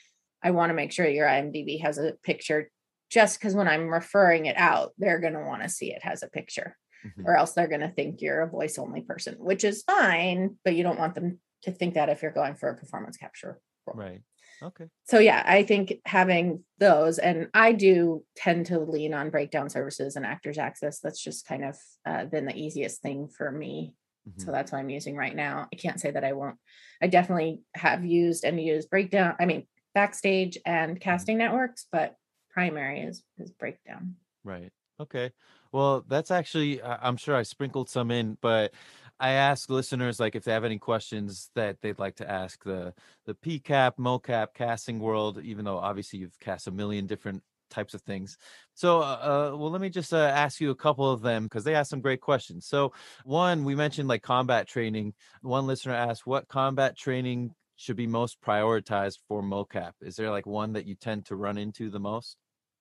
I 0.43 0.53
want 0.53 0.71
to 0.71 0.75
make 0.75 0.93
sure 0.93 1.07
your 1.07 1.27
IMDb 1.27 1.81
has 1.83 1.99
a 1.99 2.13
picture 2.23 2.71
just 3.11 3.39
because 3.41 3.55
when 3.55 3.67
I'm 3.69 3.89
referring 3.89 4.47
it 4.47 4.57
out, 4.57 4.93
they're 4.99 5.19
gonna 5.21 5.45
want 5.45 5.63
to 5.63 5.69
see 5.69 5.93
it 5.93 6.03
has 6.05 6.23
a 6.23 6.29
picture 6.29 6.77
Mhm. 7.05 7.25
or 7.25 7.35
else 7.35 7.55
they're 7.55 7.67
going 7.67 7.81
to 7.81 7.89
think 7.89 8.21
you're 8.21 8.43
a 8.43 8.47
voice 8.51 8.79
only 8.79 9.01
person, 9.01 9.35
which 9.39 9.65
is 9.65 9.83
fine, 9.85 10.59
but 10.65 10.75
you 10.75 10.83
don't 10.83 10.99
want 10.99 11.15
them 11.15 11.41
to 11.63 11.73
think 11.73 11.95
that 11.95 12.11
if 12.11 12.21
you're 12.21 12.31
going 12.31 12.55
for 12.57 12.69
a 12.69 12.77
performance 12.77 13.17
capture. 13.17 13.59
role. 13.87 13.97
Right. 13.97 14.21
Okay. 14.63 14.87
So, 15.05 15.19
yeah, 15.19 15.43
I 15.47 15.63
think 15.63 15.95
having 16.05 16.65
those, 16.79 17.19
and 17.19 17.49
I 17.55 17.73
do 17.73 18.25
tend 18.37 18.67
to 18.67 18.79
lean 18.79 19.15
on 19.15 19.31
breakdown 19.31 19.71
services 19.71 20.17
and 20.17 20.27
actors 20.27 20.59
access. 20.59 21.01
That's 21.01 21.23
just 21.23 21.47
kind 21.47 21.65
of 21.65 21.77
uh, 22.07 22.27
been 22.27 22.45
the 22.45 22.57
easiest 22.57 23.03
thing 23.03 23.29
for 23.29 23.51
me. 23.51 23.95
Mhm. 24.29 24.45
So 24.45 24.53
that's 24.53 24.71
what 24.73 24.79
I'm 24.79 24.91
using 24.91 25.17
right 25.17 25.35
now. 25.35 25.67
I 25.73 25.77
can't 25.77 25.99
say 26.01 26.11
that 26.11 26.25
I 26.25 26.35
won't. 26.35 26.57
I 27.01 27.07
definitely 27.07 27.63
have 27.75 28.05
used 28.05 28.45
and 28.45 28.61
used 28.63 28.91
breakdown, 28.91 29.35
I 29.41 29.47
mean, 29.47 29.67
backstage 29.95 30.59
and 30.67 31.01
casting 31.01 31.39
networks, 31.39 31.87
but 31.91 32.17
primary 32.51 33.01
is 33.01 33.25
is 33.39 33.51
breakdown. 33.51 34.17
Right. 34.45 34.71
Okay. 35.01 35.33
Well, 35.73 36.05
that's 36.07 36.31
actually, 36.31 36.83
I'm 36.83 37.17
sure 37.17 37.35
I 37.35 37.43
sprinkled 37.43 37.89
some 37.89 38.11
in, 38.11 38.37
but 38.43 38.73
I 39.21 39.33
ask 39.33 39.69
listeners 39.69 40.19
like 40.19 40.35
if 40.35 40.45
they 40.45 40.53
have 40.53 40.65
any 40.65 40.79
questions 40.79 41.51
that 41.55 41.81
they'd 41.83 41.99
like 41.99 42.17
to 42.17 42.31
ask 42.31 42.65
the 42.65 42.95
the 43.27 43.35
PCAP, 43.35 43.93
MoCap, 43.99 44.49
casting 44.55 44.99
world, 44.99 45.41
even 45.43 45.65
though 45.65 45.79
obviously 45.79 46.21
you've 46.21 46.39
cast 46.41 46.67
a 46.67 46.71
million 46.71 47.07
different 47.07 47.43
types 47.71 47.95
of 47.95 48.01
things. 48.03 48.37
So, 48.75 49.01
uh, 49.01 49.51
uh, 49.53 49.57
well, 49.57 49.71
let 49.71 49.81
me 49.81 49.91
just 49.91 50.13
uh, 50.13 50.17
ask 50.17 50.61
you 50.61 50.71
a 50.71 50.75
couple 50.75 51.11
of 51.11 51.23
them 51.23 51.45
because 51.45 51.65
they 51.65 51.75
asked 51.75 51.91
some 51.91 52.01
great 52.01 52.21
questions. 52.21 52.67
So, 52.67 52.93
one, 53.25 53.65
we 53.65 53.75
mentioned 53.75 54.09
like 54.09 54.23
combat 54.23 54.67
training. 54.67 55.15
One 55.43 55.67
listener 55.67 55.95
asked, 55.95 56.27
what 56.27 56.49
combat 56.49 56.97
training 56.97 57.55
should 57.77 57.97
be 57.97 58.07
most 58.07 58.41
prioritized 58.43 59.19
for 59.29 59.43
MoCap? 59.43 59.93
Is 60.01 60.17
there 60.17 60.31
like 60.31 60.47
one 60.47 60.73
that 60.73 60.87
you 60.87 60.95
tend 60.95 61.27
to 61.27 61.37
run 61.37 61.57
into 61.57 61.91
the 61.91 62.01
most? 62.01 62.37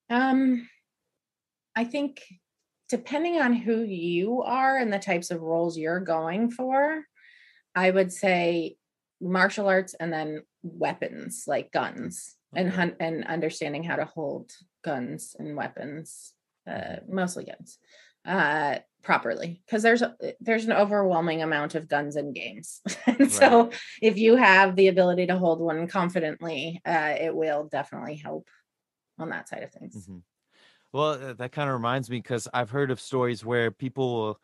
Um, 0.10 0.68
I 1.76 1.84
think 1.84 2.24
depending 2.90 3.40
on 3.40 3.54
who 3.54 3.82
you 3.84 4.42
are 4.42 4.78
and 4.78 4.92
the 4.92 5.00
types 5.00 5.32
of 5.32 5.42
roles 5.42 5.78
you're 5.78 6.00
going 6.00 6.50
for, 6.50 7.06
I 7.76 7.92
would 7.92 8.12
say 8.12 8.78
martial 9.22 9.68
arts 9.68 9.94
and 10.00 10.12
then 10.12 10.44
weapons 10.64 11.44
like 11.48 11.72
guns 11.72 12.36
and 12.56 12.70
hunt 12.70 12.96
and 13.00 13.26
understanding 13.26 13.84
how 13.84 13.96
to 13.96 14.06
hold 14.06 14.52
guns 14.84 15.36
and 15.38 15.56
weapons, 15.56 16.34
uh, 16.68 16.98
mostly 17.08 17.46
guns, 17.46 17.78
uh, 18.26 18.80
properly 19.04 19.62
because 19.66 19.84
there's 19.84 20.02
a, 20.02 20.16
there's 20.42 20.66
an 20.66 20.74
overwhelming 20.74 21.44
amount 21.44 21.76
of 21.76 21.88
guns 21.88 22.16
in 22.16 22.34
games. 22.34 22.82
and 23.06 23.32
so 23.32 23.70
if 24.02 24.18
you 24.18 24.36
have 24.36 24.76
the 24.76 24.88
ability 24.88 25.28
to 25.28 25.38
hold 25.38 25.60
one 25.60 25.88
confidently, 25.88 26.82
uh, 26.86 27.16
it 27.20 27.36
will 27.36 27.66
definitely 27.66 28.16
help 28.16 28.48
on 29.20 29.30
that 29.30 29.48
side 29.48 29.64
of 29.64 29.72
things. 29.72 30.08
Mhm. 30.08 30.22
Well, 30.94 31.12
uh, 31.24 31.34
that 31.34 31.52
kind 31.52 31.70
of 31.70 31.74
reminds 31.76 32.10
me 32.10 32.18
because 32.18 32.48
I've 32.54 32.70
heard 32.72 32.92
of 32.92 33.00
stories 33.00 33.46
where 33.46 33.72
people 33.72 34.14
will 34.16 34.40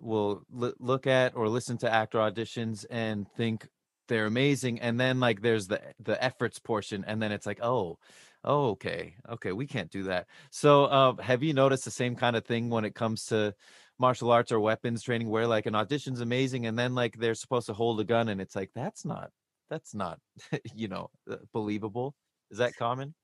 will 0.00 0.42
l- 0.62 0.72
look 0.78 1.06
at 1.06 1.36
or 1.36 1.48
listen 1.48 1.76
to 1.78 1.92
actor 1.92 2.18
auditions 2.18 2.86
and 2.90 3.30
think 3.32 3.68
they're 4.08 4.26
amazing, 4.26 4.80
and 4.80 4.98
then 4.98 5.20
like 5.20 5.42
there's 5.42 5.66
the 5.68 5.80
the 6.00 6.22
efforts 6.22 6.58
portion, 6.58 7.04
and 7.06 7.20
then 7.22 7.32
it's 7.32 7.46
like, 7.46 7.60
oh, 7.62 7.98
oh, 8.44 8.70
okay, 8.70 9.14
okay, 9.28 9.52
we 9.52 9.66
can't 9.66 9.90
do 9.90 10.04
that. 10.04 10.26
So, 10.50 10.84
uh, 10.86 11.16
have 11.22 11.42
you 11.42 11.52
noticed 11.52 11.84
the 11.84 11.90
same 11.90 12.16
kind 12.16 12.34
of 12.36 12.44
thing 12.46 12.70
when 12.70 12.84
it 12.86 12.94
comes 12.94 13.26
to 13.26 13.54
martial 13.98 14.30
arts 14.32 14.50
or 14.52 14.60
weapons 14.60 15.02
training, 15.02 15.28
where 15.28 15.46
like 15.46 15.66
an 15.66 15.74
audition's 15.74 16.20
amazing, 16.22 16.64
and 16.66 16.78
then 16.78 16.94
like 16.94 17.18
they're 17.18 17.34
supposed 17.34 17.66
to 17.66 17.74
hold 17.74 18.00
a 18.00 18.04
gun, 18.04 18.28
and 18.30 18.40
it's 18.40 18.56
like 18.56 18.70
that's 18.74 19.04
not 19.04 19.30
that's 19.68 19.94
not 19.94 20.18
you 20.74 20.88
know 20.88 21.10
uh, 21.30 21.36
believable. 21.52 22.14
Is 22.50 22.58
that 22.58 22.74
common? 22.76 23.14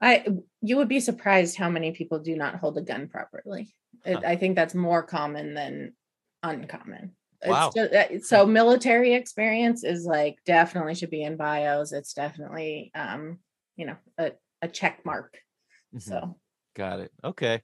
I 0.00 0.26
you 0.62 0.76
would 0.76 0.88
be 0.88 1.00
surprised 1.00 1.56
how 1.56 1.68
many 1.68 1.92
people 1.92 2.18
do 2.18 2.36
not 2.36 2.56
hold 2.56 2.78
a 2.78 2.82
gun 2.82 3.08
properly. 3.08 3.74
It, 4.04 4.14
Huh. 4.14 4.22
I 4.24 4.36
think 4.36 4.56
that's 4.56 4.74
more 4.74 5.02
common 5.02 5.54
than 5.54 5.94
uncommon. 6.42 7.16
Wow. 7.44 7.70
It's 7.74 7.74
just, 7.74 7.94
uh, 7.94 8.20
so 8.20 8.46
military 8.46 9.14
experience 9.14 9.84
is 9.84 10.04
like 10.04 10.36
definitely 10.46 10.94
should 10.94 11.10
be 11.10 11.22
in 11.22 11.36
bios. 11.36 11.92
It's 11.92 12.14
definitely 12.14 12.90
um, 12.94 13.38
you 13.76 13.86
know, 13.86 13.96
a, 14.18 14.32
a 14.62 14.68
check 14.68 15.04
mark. 15.04 15.38
Mhm. 15.94 16.02
So 16.02 16.36
Got 16.76 17.00
it. 17.00 17.12
Okay. 17.24 17.62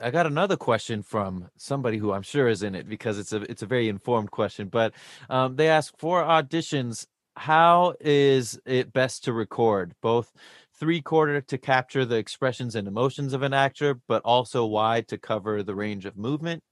I 0.00 0.10
got 0.10 0.26
another 0.26 0.56
question 0.56 1.02
from 1.02 1.48
somebody 1.56 1.98
who 1.98 2.12
I'm 2.12 2.22
sure 2.22 2.48
is 2.48 2.62
in 2.62 2.74
it 2.74 2.88
because 2.88 3.18
it's 3.18 3.32
a 3.32 3.42
it's 3.42 3.62
a 3.62 3.66
very 3.66 3.88
informed 3.88 4.30
question. 4.30 4.68
But 4.68 4.94
um, 5.28 5.56
they 5.56 5.68
ask 5.68 5.96
for 5.98 6.22
auditions, 6.22 7.06
how 7.36 7.94
is 8.00 8.58
it 8.64 8.92
best 8.92 9.24
to 9.24 9.32
record 9.32 9.94
both 10.02 10.32
three 10.80 11.02
quarter 11.02 11.42
to 11.42 11.58
capture 11.58 12.06
the 12.06 12.16
expressions 12.16 12.74
and 12.74 12.88
emotions 12.88 13.34
of 13.34 13.42
an 13.42 13.52
actor, 13.52 14.00
but 14.08 14.22
also 14.24 14.64
wide 14.64 15.06
to 15.08 15.18
cover 15.18 15.62
the 15.62 15.74
range 15.74 16.06
of 16.06 16.16
movement? 16.16 16.62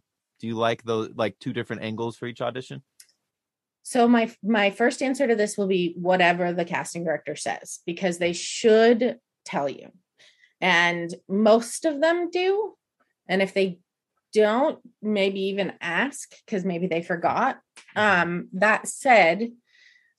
Do 0.40 0.46
you 0.46 0.54
like 0.54 0.82
those 0.82 1.10
like 1.14 1.38
two 1.38 1.52
different 1.52 1.82
angles 1.82 2.16
for 2.16 2.26
each 2.26 2.40
audition? 2.40 2.82
So 3.82 4.08
my 4.08 4.30
my 4.42 4.70
first 4.70 5.02
answer 5.02 5.26
to 5.26 5.36
this 5.36 5.56
will 5.56 5.66
be 5.66 5.94
whatever 5.96 6.52
the 6.52 6.64
casting 6.64 7.04
director 7.04 7.36
says 7.36 7.80
because 7.86 8.18
they 8.18 8.32
should 8.32 9.18
tell 9.44 9.68
you. 9.68 9.92
And 10.60 11.14
most 11.28 11.84
of 11.84 12.00
them 12.00 12.30
do. 12.30 12.74
And 13.28 13.42
if 13.42 13.54
they 13.54 13.78
don't, 14.32 14.78
maybe 15.00 15.40
even 15.46 15.74
ask 15.80 16.34
because 16.44 16.64
maybe 16.64 16.86
they 16.86 17.02
forgot. 17.02 17.60
Um 17.94 18.48
that 18.54 18.88
said, 18.88 19.52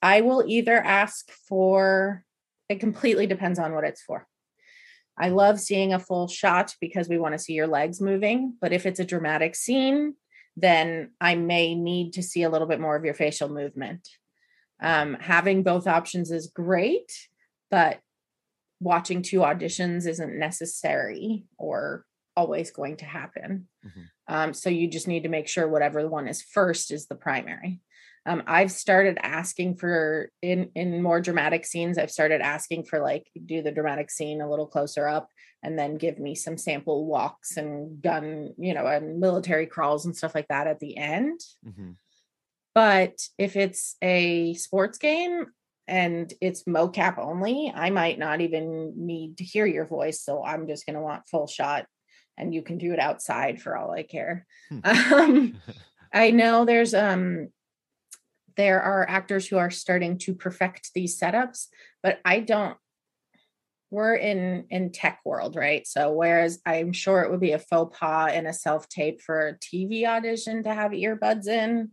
I 0.02 0.22
will 0.22 0.44
either 0.48 0.78
ask 0.78 1.30
for 1.48 2.24
it 2.70 2.80
completely 2.80 3.28
depends 3.28 3.60
on 3.60 3.74
what 3.74 3.84
it's 3.84 4.02
for. 4.02 4.28
I 5.18 5.30
love 5.30 5.60
seeing 5.60 5.92
a 5.92 6.00
full 6.00 6.28
shot 6.28 6.76
because 6.80 7.10
we 7.10 7.18
want 7.18 7.34
to 7.34 7.40
see 7.40 7.54
your 7.54 7.68
legs 7.68 8.00
moving, 8.00 8.56
but 8.62 8.72
if 8.72 8.86
it's 8.86 9.02
a 9.02 9.06
dramatic 9.06 9.56
scene, 9.56 10.16
then 10.56 11.12
I 11.20 11.36
may 11.36 11.76
need 11.76 12.14
to 12.14 12.24
see 12.24 12.44
a 12.44 12.50
little 12.50 12.68
bit 12.68 12.80
more 12.80 12.96
of 12.96 13.04
your 13.04 13.14
facial 13.14 13.50
movement. 13.50 14.08
Um, 14.82 15.18
having 15.20 15.64
both 15.64 15.88
options 15.88 16.32
is 16.32 16.48
great, 16.48 17.12
but 17.70 18.00
watching 18.80 19.22
two 19.22 19.40
auditions 19.40 20.08
isn't 20.08 20.40
necessary 20.40 21.44
or 21.58 22.06
always 22.38 22.72
going 22.72 22.96
to 22.98 23.06
happen. 23.06 23.68
Mhm. 23.86 24.06
Um, 24.28 24.54
so 24.54 24.70
you 24.70 24.88
just 24.88 25.08
need 25.08 25.24
to 25.24 25.30
make 25.30 25.50
sure 25.50 25.68
whatever 25.68 26.02
the 26.02 26.08
one 26.08 26.30
is 26.30 26.42
first 26.42 26.92
is 26.92 27.08
the 27.08 27.16
primary. 27.16 27.82
Um, 28.30 28.44
I've 28.46 28.72
started 28.72 29.18
asking 29.24 29.78
for 29.78 30.30
in 30.44 30.70
in 30.76 31.02
more 31.02 31.20
dramatic 31.20 31.66
scenes. 31.66 31.98
I've 31.98 32.12
started 32.12 32.42
asking 32.42 32.84
for 32.84 33.00
like 33.00 33.28
do 33.46 33.64
the 33.64 33.72
dramatic 33.72 34.12
scene 34.12 34.40
a 34.40 34.50
little 34.50 34.68
closer 34.68 35.08
up, 35.08 35.30
and 35.64 35.80
then 35.80 35.98
give 35.98 36.20
me 36.20 36.36
some 36.36 36.56
sample 36.56 37.08
walks 37.08 37.58
and 37.58 38.00
gun, 38.04 38.54
you 38.60 38.76
know, 38.76 38.86
and 38.86 39.20
military 39.20 39.66
crawls 39.66 40.06
and 40.06 40.16
stuff 40.16 40.36
like 40.36 40.48
that 40.50 40.68
at 40.68 40.80
the 40.80 40.96
end. 40.96 41.40
Mhm. 41.66 41.96
But 42.76 43.20
if 43.40 43.56
it's 43.56 43.96
a 44.04 44.54
sports 44.54 45.00
game 45.00 45.48
and 45.88 46.32
it's 46.40 46.66
mocap 46.66 47.18
only, 47.18 47.74
I 47.76 47.90
might 47.90 48.20
not 48.20 48.42
even 48.42 48.94
need 48.96 49.38
to 49.38 49.44
hear 49.44 49.66
your 49.66 49.86
voice. 49.86 50.22
So 50.22 50.46
I'm 50.46 50.68
just 50.68 50.86
going 50.86 50.94
to 50.94 51.02
want 51.02 51.28
full 51.28 51.48
shot 51.48 51.88
and 52.38 52.54
you 52.54 52.62
can 52.62 52.78
do 52.78 52.94
it 52.94 53.00
outside 53.00 53.60
for 53.60 53.76
all 53.76 53.90
I 53.92 54.04
care. 54.04 54.46
Um, 54.84 55.60
I 56.14 56.32
know 56.32 56.66
there's 56.66 56.94
um 56.94 57.50
there 58.60 58.82
are 58.84 59.10
actors 59.10 59.48
who 59.48 59.58
are 59.58 59.72
starting 59.72 60.20
to 60.20 60.36
perfect 60.36 60.92
these 60.96 61.20
setups, 61.20 61.70
but 62.04 62.22
I 62.26 62.42
don't 62.42 62.78
we're 63.92 64.16
in 64.16 64.66
in 64.70 64.92
tech 64.92 65.20
world, 65.26 65.56
right? 65.56 65.86
So 65.88 66.14
whereas 66.14 66.60
I'm 66.66 66.94
sure 66.94 67.24
it 67.24 67.32
would 67.32 67.40
be 67.40 67.54
a 67.54 67.60
faux 67.60 67.98
pas 67.98 68.34
in 68.34 68.46
a 68.46 68.54
self-tape 68.54 69.22
for 69.22 69.48
a 69.48 69.58
TV 69.60 70.06
audition 70.06 70.64
to 70.64 70.74
have 70.74 70.92
earbuds 70.92 71.48
in, 71.48 71.92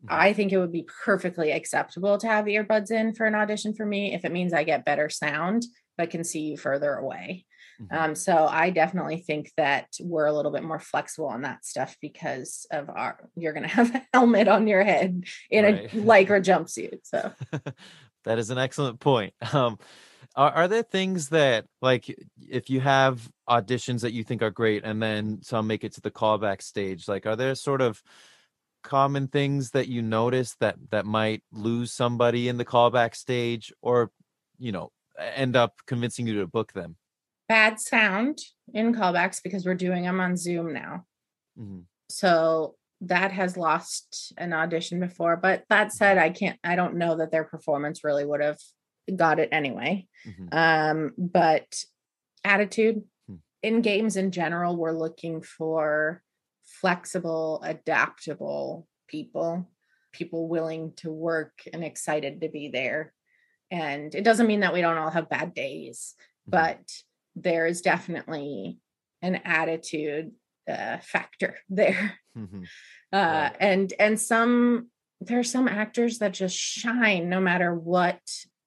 Mhm. 0.00 0.28
I 0.28 0.34
think 0.34 0.52
it 0.52 0.58
would 0.58 0.72
be 0.72 0.88
perfectly 1.04 1.52
acceptable 1.52 2.18
to 2.18 2.28
have 2.28 2.46
earbuds 2.46 2.92
in 2.92 3.14
for 3.14 3.26
an 3.26 3.36
audition 3.36 3.74
for 3.74 3.86
me 3.86 4.14
if 4.14 4.24
it 4.26 4.32
means 4.32 4.54
I 4.54 4.64
get 4.64 4.86
better 4.86 5.10
sound 5.10 5.64
but 5.98 6.10
can 6.10 6.24
see 6.24 6.42
you 6.42 6.58
further 6.58 6.94
away. 6.94 7.46
Mhm. 7.80 7.96
Um, 7.96 8.14
so 8.14 8.46
I 8.46 8.70
definitely 8.70 9.18
think 9.18 9.52
that 9.56 9.86
we're 10.00 10.26
a 10.26 10.32
little 10.32 10.50
bit 10.50 10.62
more 10.62 10.78
flexible 10.80 11.28
on 11.28 11.42
that 11.42 11.64
stuff 11.64 11.96
because 12.00 12.66
of 12.70 12.88
our 12.90 13.28
you're 13.36 13.52
gonna 13.52 13.68
have 13.80 13.94
a 13.94 14.06
helmet 14.12 14.48
on 14.48 14.66
your 14.66 14.82
head 14.82 15.24
in 15.50 15.64
Right. 15.64 15.84
a 15.84 15.88
lycra 15.96 16.42
jumpsuit. 16.42 17.00
So 17.04 17.32
that 18.24 18.38
is 18.38 18.50
an 18.50 18.58
excellent 18.58 19.00
point. 19.00 19.34
Um, 19.52 19.78
are, 20.36 20.50
are 20.52 20.68
there 20.68 20.82
things 20.82 21.30
that, 21.30 21.66
like, 21.80 22.14
if 22.38 22.70
you 22.70 22.80
have 22.80 23.28
auditions 23.48 24.02
that 24.02 24.12
you 24.12 24.24
think 24.24 24.42
are 24.42 24.50
great 24.50 24.84
and 24.84 25.02
then 25.02 25.40
some 25.42 25.66
make 25.66 25.84
it 25.84 25.92
to 25.94 26.00
the 26.00 26.10
callback 26.10 26.62
stage, 26.62 27.08
like, 27.08 27.26
are 27.26 27.36
there 27.36 27.54
sort 27.54 27.80
of 27.80 28.02
common 28.82 29.28
things 29.28 29.70
that 29.72 29.88
you 29.88 30.02
notice 30.02 30.56
that 30.60 30.76
that 30.90 31.06
might 31.06 31.42
lose 31.52 31.92
somebody 31.92 32.48
in 32.48 32.56
the 32.56 32.64
callback 32.64 33.14
stage, 33.14 33.72
or 33.82 34.10
you 34.58 34.72
know, 34.72 34.90
end 35.18 35.56
up 35.56 35.74
convincing 35.86 36.26
you 36.26 36.40
to 36.40 36.46
book 36.46 36.72
them? 36.72 36.96
Bad 37.48 37.80
sound 37.80 38.38
in 38.74 38.94
callbacks 38.94 39.42
because 39.42 39.64
we're 39.64 39.74
doing 39.74 40.04
them 40.04 40.20
on 40.20 40.36
Zoom 40.36 40.72
now. 40.72 41.06
Mhm. 41.58 41.84
So 42.10 42.76
that 43.00 43.32
has 43.32 43.56
lost 43.56 44.32
an 44.36 44.52
audition 44.52 45.00
before. 45.00 45.36
But 45.36 45.64
that 45.68 45.92
said, 45.92 46.18
I 46.18 46.30
can't 46.30 46.58
I 46.64 46.76
don't 46.76 46.96
know 46.96 47.16
that 47.16 47.30
their 47.30 47.44
performance 47.44 48.02
really 48.04 48.24
would 48.24 48.40
have 48.40 48.58
got 49.14 49.38
it 49.38 49.48
anyway. 49.52 50.06
Mhm. 50.26 50.48
Um, 50.52 51.14
but 51.16 51.84
attitude 52.44 53.04
Hmm. 53.26 53.36
in 53.62 53.80
games 53.82 54.16
in 54.16 54.30
general, 54.30 54.76
we're 54.76 54.92
looking 54.92 55.40
for 55.42 56.22
flexible, 56.64 57.60
adaptable 57.62 58.86
people, 59.06 59.70
people 60.12 60.48
willing 60.48 60.92
to 60.96 61.10
work 61.10 61.62
and 61.72 61.82
excited 61.84 62.40
to 62.42 62.48
be 62.48 62.68
there. 62.68 63.14
And 63.70 64.14
it 64.14 64.24
doesn't 64.24 64.46
mean 64.46 64.60
that 64.60 64.72
we 64.72 64.80
don't 64.80 64.98
all 64.98 65.10
have 65.10 65.28
bad 65.30 65.54
days, 65.54 66.14
Mhm. 66.18 66.50
but 66.50 67.02
there 67.42 67.66
is 67.66 67.80
definitely 67.82 68.78
an 69.22 69.36
attitude 69.44 70.32
uh, 70.68 70.98
factor 70.98 71.56
there 71.68 72.18
Mhm. 72.36 72.64
uh 73.12 73.16
Right. 73.16 73.56
and 73.58 73.92
and 73.98 74.20
some 74.20 74.90
there 75.20 75.38
are 75.38 75.44
some 75.44 75.66
actors 75.66 76.18
that 76.18 76.32
just 76.34 76.56
shine 76.56 77.28
no 77.28 77.40
matter 77.40 77.74
what 77.74 78.20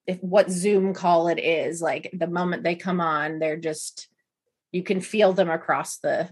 if 0.07 0.21
what 0.21 0.49
zoom 0.51 0.93
call 0.93 1.27
it 1.29 1.39
is 1.39 1.81
like 1.81 2.09
the 2.11 2.27
moment 2.27 2.63
they 2.63 2.75
come 2.75 2.99
on 2.99 3.39
they're 3.39 3.55
just 3.71 4.07
you 4.71 4.83
can 4.83 4.99
feel 4.99 5.31
them 5.33 5.49
across 5.49 5.99
the 5.99 6.29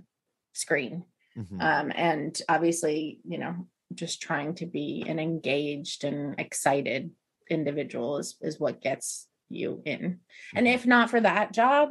screen 0.54 1.04
Mhm. 1.38 1.62
um 1.62 1.92
and 1.96 2.42
obviously 2.50 3.20
you 3.24 3.38
know 3.38 3.68
just 3.94 4.22
trying 4.22 4.56
to 4.56 4.66
be 4.66 5.06
an 5.08 5.20
engaged 5.20 6.04
and 6.04 6.40
excited 6.40 7.12
individual 7.50 8.18
is 8.18 8.36
is 8.42 8.60
what 8.60 8.82
gets 8.82 9.28
you 9.50 9.82
in 9.86 10.20
and 10.56 10.68
Mhm. 10.68 10.74
if 10.74 10.86
not 10.86 11.10
for 11.10 11.22
that 11.22 11.54
job 11.54 11.90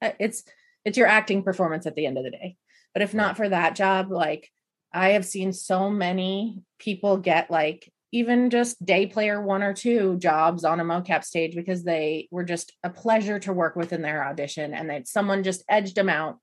it's 0.00 0.44
it's 0.84 0.98
your 0.98 1.06
acting 1.06 1.42
performance 1.42 1.86
at 1.86 1.94
the 1.94 2.06
end 2.06 2.18
of 2.18 2.24
the 2.24 2.30
day. 2.30 2.56
But 2.94 3.02
if 3.02 3.14
not 3.14 3.36
for 3.36 3.48
that 3.48 3.76
job 3.76 4.10
like 4.10 4.50
i 4.92 5.10
have 5.10 5.24
seen 5.24 5.52
so 5.52 5.88
many 5.88 6.62
people 6.78 7.16
get 7.16 7.50
like 7.50 7.92
even 8.12 8.50
just 8.50 8.84
day 8.84 9.06
player 9.06 9.40
one 9.40 9.62
or 9.62 9.72
two 9.72 10.16
jobs 10.18 10.64
on 10.64 10.80
a 10.80 10.84
mocap 10.84 11.24
stage 11.24 11.54
because 11.54 11.84
they 11.84 12.28
were 12.30 12.44
just 12.44 12.72
a 12.82 12.90
pleasure 12.90 13.38
to 13.38 13.52
work 13.52 13.76
with 13.76 13.92
in 13.92 14.02
their 14.02 14.24
audition 14.24 14.74
and 14.74 14.90
that 14.90 15.06
someone 15.06 15.44
just 15.44 15.62
edged 15.68 15.94
them 15.94 16.08
out. 16.08 16.38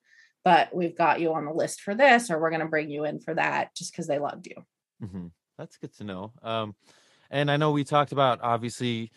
But 0.46 0.74
we've 0.74 0.98
got 0.98 1.20
you 1.20 1.34
on 1.34 1.44
the 1.44 1.52
list 1.52 1.82
for 1.82 1.94
this 1.94 2.32
or 2.32 2.40
we're 2.40 2.52
going 2.52 2.62
to 2.62 2.68
bring 2.68 2.90
you 2.90 3.04
in 3.04 3.20
for 3.20 3.34
that 3.34 3.76
just 3.76 3.92
because 3.92 4.08
they 4.08 4.20
loved 4.20 4.48
you. 4.48 4.64
Hmm 5.06 5.28
That's 5.58 5.78
good 5.78 5.94
to 5.98 6.06
know. 6.06 6.32
Um, 6.42 6.74
and 7.30 7.52
I 7.52 7.58
know 7.58 7.72
we 7.72 7.84
talked 7.84 8.14
about 8.14 8.40
obviously 8.42 9.12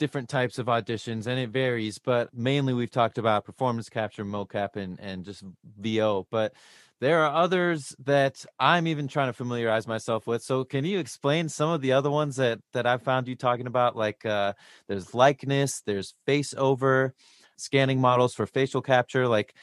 different 0.00 0.28
types 0.28 0.58
of 0.58 0.66
auditions, 0.66 1.28
and 1.28 1.38
it 1.38 1.50
varies, 1.50 1.98
but 1.98 2.34
mainly 2.34 2.74
we've 2.74 2.90
talked 2.90 3.18
about 3.18 3.44
performance 3.44 3.88
capture, 3.88 4.24
mocap, 4.24 4.76
and 4.76 4.98
and 5.00 5.24
just 5.24 5.44
VO. 5.78 6.26
But 6.30 6.54
there 7.00 7.20
are 7.24 7.32
others 7.34 7.94
that 8.04 8.44
I'm 8.58 8.88
even 8.88 9.08
trying 9.08 9.28
to 9.28 9.34
familiarize 9.34 9.86
myself 9.86 10.26
with. 10.26 10.42
So 10.42 10.64
can 10.64 10.84
you 10.84 10.98
explain 10.98 11.48
some 11.48 11.70
of 11.70 11.82
the 11.82 11.92
other 11.92 12.10
ones 12.10 12.36
that 12.36 12.60
that 12.72 12.86
I 12.86 12.98
found 12.98 13.28
you 13.28 13.36
talking 13.36 13.68
about? 13.68 13.96
Like 13.96 14.26
uh, 14.26 14.54
there's 14.88 15.14
likeness, 15.14 15.82
there's 15.86 16.14
face 16.26 16.54
over. 16.58 17.14
scanning 17.56 18.00
models 18.00 18.34
for 18.34 18.46
facial 18.46 18.80
capture 18.82 19.28
like 19.28 19.54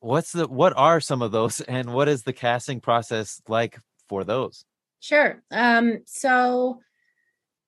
what's 0.00 0.32
the 0.32 0.46
what 0.48 0.72
are 0.76 1.00
some 1.00 1.22
of 1.22 1.32
those 1.32 1.60
and 1.76 1.92
what 1.94 2.08
is 2.08 2.24
the 2.24 2.32
casting 2.32 2.80
process 2.80 3.40
like 3.48 3.78
for 4.08 4.24
those 4.24 4.64
sure 5.00 5.42
um 5.50 5.98
so 6.06 6.80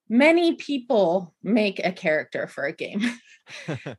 many 0.08 0.54
people 0.54 1.34
make 1.42 1.78
a 1.78 1.92
character 1.92 2.46
for 2.46 2.64
a 2.64 2.72
game. 2.72 3.02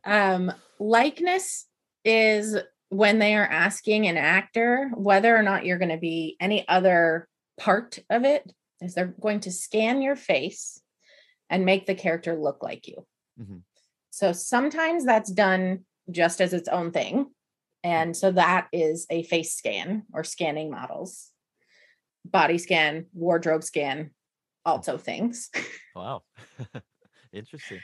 Um 0.04 0.52
likeness 0.80 1.66
is 2.04 2.56
when 2.88 3.20
they 3.20 3.36
are 3.36 3.46
asking 3.46 4.08
an 4.08 4.16
actor 4.16 4.90
whether 4.96 5.36
or 5.36 5.42
not 5.42 5.64
you're 5.64 5.78
going 5.78 5.90
to 5.90 5.96
be 5.96 6.36
any 6.40 6.66
other 6.66 7.28
part 7.56 8.00
of 8.10 8.24
it 8.24 8.52
is 8.80 8.94
they're 8.94 9.14
going 9.20 9.38
to 9.40 9.52
scan 9.52 10.02
your 10.02 10.16
face 10.16 10.80
and 11.48 11.64
make 11.64 11.86
the 11.86 11.94
character 11.94 12.34
look 12.34 12.60
like 12.60 12.88
you. 12.88 13.06
Mm-hmm. 13.40 13.58
so 14.10 14.32
sometimes 14.32 15.04
that's 15.04 15.30
done 15.30 15.84
just 16.10 16.40
as 16.40 16.52
its 16.52 16.68
own 16.68 16.90
thing 16.90 17.26
and 17.86 18.16
so 18.16 18.32
that 18.32 18.66
is 18.72 19.06
a 19.10 19.22
face 19.22 19.54
scan 19.54 20.02
or 20.12 20.24
scanning 20.24 20.72
models. 20.72 21.30
Body 22.24 22.58
scan 22.58 23.06
wardrobe 23.14 23.62
scan 23.62 24.10
also 24.66 24.98
things 24.98 25.48
wow 25.96 26.22
interesting 27.32 27.80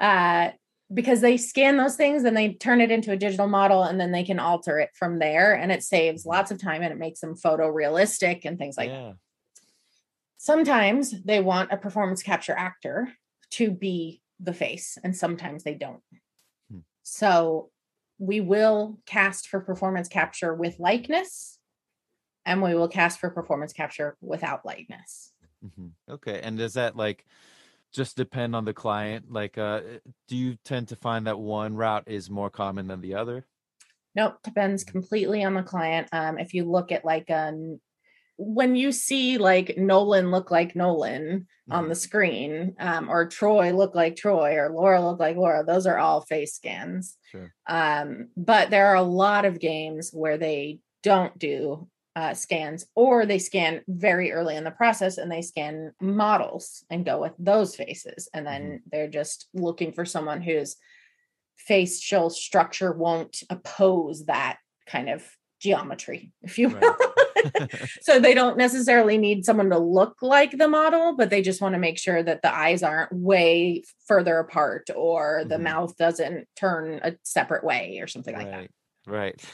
uh 0.00 0.50
because 0.94 1.20
they 1.20 1.36
scan 1.36 1.76
those 1.76 1.96
things 1.96 2.24
and 2.24 2.36
they 2.36 2.54
turn 2.54 2.80
it 2.80 2.90
into 2.90 3.12
a 3.12 3.16
digital 3.16 3.46
model 3.46 3.82
and 3.82 4.00
then 4.00 4.12
they 4.12 4.24
can 4.24 4.38
alter 4.38 4.78
it 4.78 4.90
from 4.94 5.18
there 5.18 5.54
and 5.54 5.72
it 5.72 5.82
saves 5.82 6.22
mm-hmm. 6.22 6.30
lots 6.30 6.50
of 6.50 6.60
time 6.60 6.82
and 6.82 6.92
it 6.92 6.98
makes 6.98 7.20
them 7.20 7.34
photorealistic 7.34 8.44
and 8.44 8.58
things 8.58 8.76
like 8.76 8.90
yeah. 8.90 9.02
that. 9.02 9.16
Sometimes 10.38 11.22
they 11.22 11.40
want 11.40 11.72
a 11.72 11.76
performance 11.76 12.22
capture 12.22 12.54
actor 12.56 13.08
to 13.52 13.70
be 13.70 14.20
the 14.40 14.52
face 14.52 14.98
and 15.02 15.16
sometimes 15.16 15.62
they 15.62 15.74
don't. 15.74 16.02
Hmm. 16.70 16.80
So 17.02 17.70
we 18.18 18.40
will 18.40 18.98
cast 19.06 19.48
for 19.48 19.60
performance 19.60 20.08
capture 20.08 20.54
with 20.54 20.80
likeness 20.80 21.58
and 22.44 22.60
we 22.60 22.74
will 22.74 22.88
cast 22.88 23.20
for 23.20 23.30
performance 23.30 23.72
capture 23.72 24.16
without 24.20 24.66
likeness. 24.66 25.31
Mm-hmm. 25.64 26.12
Okay. 26.14 26.40
And 26.42 26.58
does 26.58 26.74
that 26.74 26.96
like 26.96 27.24
just 27.92 28.16
depend 28.16 28.56
on 28.56 28.64
the 28.64 28.74
client? 28.74 29.30
Like, 29.30 29.58
uh, 29.58 29.80
do 30.28 30.36
you 30.36 30.56
tend 30.64 30.88
to 30.88 30.96
find 30.96 31.26
that 31.26 31.38
one 31.38 31.74
route 31.74 32.04
is 32.06 32.30
more 32.30 32.50
common 32.50 32.86
than 32.86 33.00
the 33.00 33.14
other? 33.14 33.46
Nope, 34.14 34.38
depends 34.42 34.84
completely 34.84 35.42
on 35.42 35.54
the 35.54 35.62
client. 35.62 36.08
Um, 36.12 36.38
if 36.38 36.52
you 36.52 36.64
look 36.64 36.92
at 36.92 37.04
like 37.04 37.30
um, 37.30 37.80
when 38.36 38.76
you 38.76 38.92
see 38.92 39.38
like 39.38 39.76
Nolan 39.78 40.30
look 40.30 40.50
like 40.50 40.76
Nolan 40.76 41.22
mm-hmm. 41.22 41.72
on 41.72 41.88
the 41.88 41.94
screen, 41.94 42.74
um, 42.78 43.08
or 43.08 43.26
Troy 43.26 43.72
look 43.72 43.94
like 43.94 44.16
Troy, 44.16 44.56
or 44.56 44.70
Laura 44.70 45.02
look 45.02 45.18
like 45.18 45.36
Laura, 45.36 45.64
those 45.64 45.86
are 45.86 45.98
all 45.98 46.20
face 46.22 46.54
scans. 46.54 47.16
Sure. 47.30 47.54
Um, 47.66 48.28
but 48.36 48.70
there 48.70 48.88
are 48.88 48.96
a 48.96 49.02
lot 49.02 49.44
of 49.44 49.60
games 49.60 50.10
where 50.12 50.36
they 50.36 50.80
don't 51.02 51.38
do 51.38 51.88
uh, 52.14 52.34
scans, 52.34 52.86
or 52.94 53.24
they 53.24 53.38
scan 53.38 53.82
very 53.88 54.32
early 54.32 54.56
in 54.56 54.64
the 54.64 54.70
process 54.70 55.18
and 55.18 55.30
they 55.30 55.42
scan 55.42 55.92
models 56.00 56.84
and 56.90 57.04
go 57.04 57.20
with 57.20 57.32
those 57.38 57.74
faces. 57.74 58.28
And 58.34 58.46
then 58.46 58.62
mm-hmm. 58.62 58.76
they're 58.90 59.08
just 59.08 59.48
looking 59.54 59.92
for 59.92 60.04
someone 60.04 60.42
whose 60.42 60.76
facial 61.56 62.30
structure 62.30 62.92
won't 62.92 63.42
oppose 63.48 64.26
that 64.26 64.58
kind 64.86 65.08
of 65.08 65.24
geometry, 65.60 66.32
if 66.42 66.58
you 66.58 66.68
will. 66.68 66.80
Right. 66.80 67.88
so 68.02 68.20
they 68.20 68.34
don't 68.34 68.56
necessarily 68.56 69.16
need 69.16 69.44
someone 69.44 69.70
to 69.70 69.78
look 69.78 70.18
like 70.20 70.58
the 70.58 70.68
model, 70.68 71.16
but 71.16 71.30
they 71.30 71.40
just 71.40 71.60
want 71.60 71.74
to 71.74 71.78
make 71.78 71.98
sure 71.98 72.22
that 72.22 72.42
the 72.42 72.54
eyes 72.54 72.82
aren't 72.82 73.12
way 73.12 73.84
further 74.06 74.38
apart 74.38 74.90
or 74.94 75.40
mm-hmm. 75.40 75.48
the 75.48 75.58
mouth 75.58 75.96
doesn't 75.96 76.46
turn 76.56 77.00
a 77.02 77.14
separate 77.22 77.64
way 77.64 77.98
or 78.00 78.06
something 78.06 78.34
right. 78.34 78.46
like 78.46 78.60
that. 78.60 78.70
Right. 79.10 79.44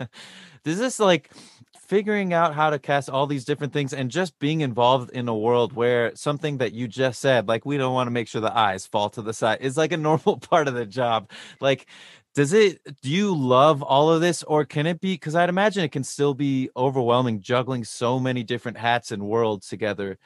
Does 0.64 0.78
this 0.78 1.00
like 1.00 1.30
figuring 1.78 2.32
out 2.32 2.54
how 2.54 2.70
to 2.70 2.78
cast 2.78 3.10
all 3.10 3.26
these 3.26 3.44
different 3.44 3.72
things 3.72 3.92
and 3.92 4.10
just 4.10 4.38
being 4.38 4.60
involved 4.60 5.10
in 5.10 5.28
a 5.28 5.36
world 5.36 5.72
where 5.72 6.14
something 6.14 6.58
that 6.58 6.72
you 6.72 6.88
just 6.88 7.20
said, 7.20 7.48
like 7.48 7.64
we 7.64 7.76
don't 7.76 7.94
want 7.94 8.06
to 8.06 8.12
make 8.12 8.28
sure 8.28 8.40
the 8.40 8.56
eyes 8.56 8.86
fall 8.86 9.10
to 9.10 9.22
the 9.22 9.32
side, 9.32 9.58
is 9.60 9.76
like 9.76 9.92
a 9.92 9.96
normal 10.08 10.38
part 10.38 10.68
of 10.68 10.74
the 10.74 10.86
job. 10.86 11.30
Like, 11.60 11.86
does 12.34 12.52
it 12.52 12.80
do 13.02 13.10
you 13.10 13.34
love 13.34 13.82
all 13.82 14.10
of 14.10 14.20
this 14.20 14.42
or 14.44 14.64
can 14.64 14.86
it 14.86 15.00
be 15.00 15.14
because 15.14 15.34
i'd 15.34 15.48
imagine 15.48 15.84
it 15.84 15.92
can 15.92 16.04
still 16.04 16.34
be 16.34 16.70
overwhelming 16.76 17.40
juggling 17.40 17.84
so 17.84 18.18
many 18.18 18.42
different 18.42 18.78
hats 18.78 19.12
and 19.12 19.22
worlds 19.22 19.68
together 19.68 20.18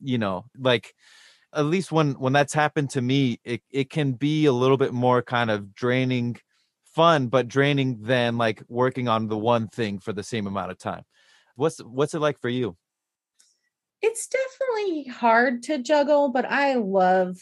you 0.00 0.18
know 0.18 0.44
like 0.58 0.94
at 1.54 1.66
least 1.66 1.92
when 1.92 2.12
when 2.14 2.32
that's 2.32 2.52
happened 2.52 2.90
to 2.90 3.00
me 3.00 3.38
it, 3.44 3.62
it 3.70 3.90
can 3.90 4.12
be 4.12 4.46
a 4.46 4.52
little 4.52 4.76
bit 4.76 4.92
more 4.92 5.22
kind 5.22 5.50
of 5.50 5.74
draining 5.74 6.36
fun 6.94 7.28
but 7.28 7.48
draining 7.48 8.02
than 8.02 8.36
like 8.36 8.62
working 8.68 9.08
on 9.08 9.28
the 9.28 9.38
one 9.38 9.68
thing 9.68 9.98
for 9.98 10.12
the 10.12 10.22
same 10.22 10.46
amount 10.46 10.70
of 10.70 10.78
time 10.78 11.02
what's 11.56 11.78
what's 11.78 12.14
it 12.14 12.20
like 12.20 12.40
for 12.40 12.48
you 12.48 12.76
it's 14.00 14.28
definitely 14.28 15.04
hard 15.04 15.62
to 15.62 15.78
juggle 15.78 16.28
but 16.28 16.44
i 16.44 16.74
love 16.74 17.36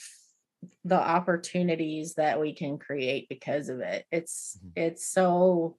the 0.84 0.96
opportunities 0.96 2.14
that 2.14 2.40
we 2.40 2.52
can 2.52 2.78
create 2.78 3.28
because 3.28 3.68
of 3.68 3.80
it 3.80 4.04
it's 4.12 4.58
mm-hmm. 4.58 4.82
it's 4.82 5.06
so 5.06 5.76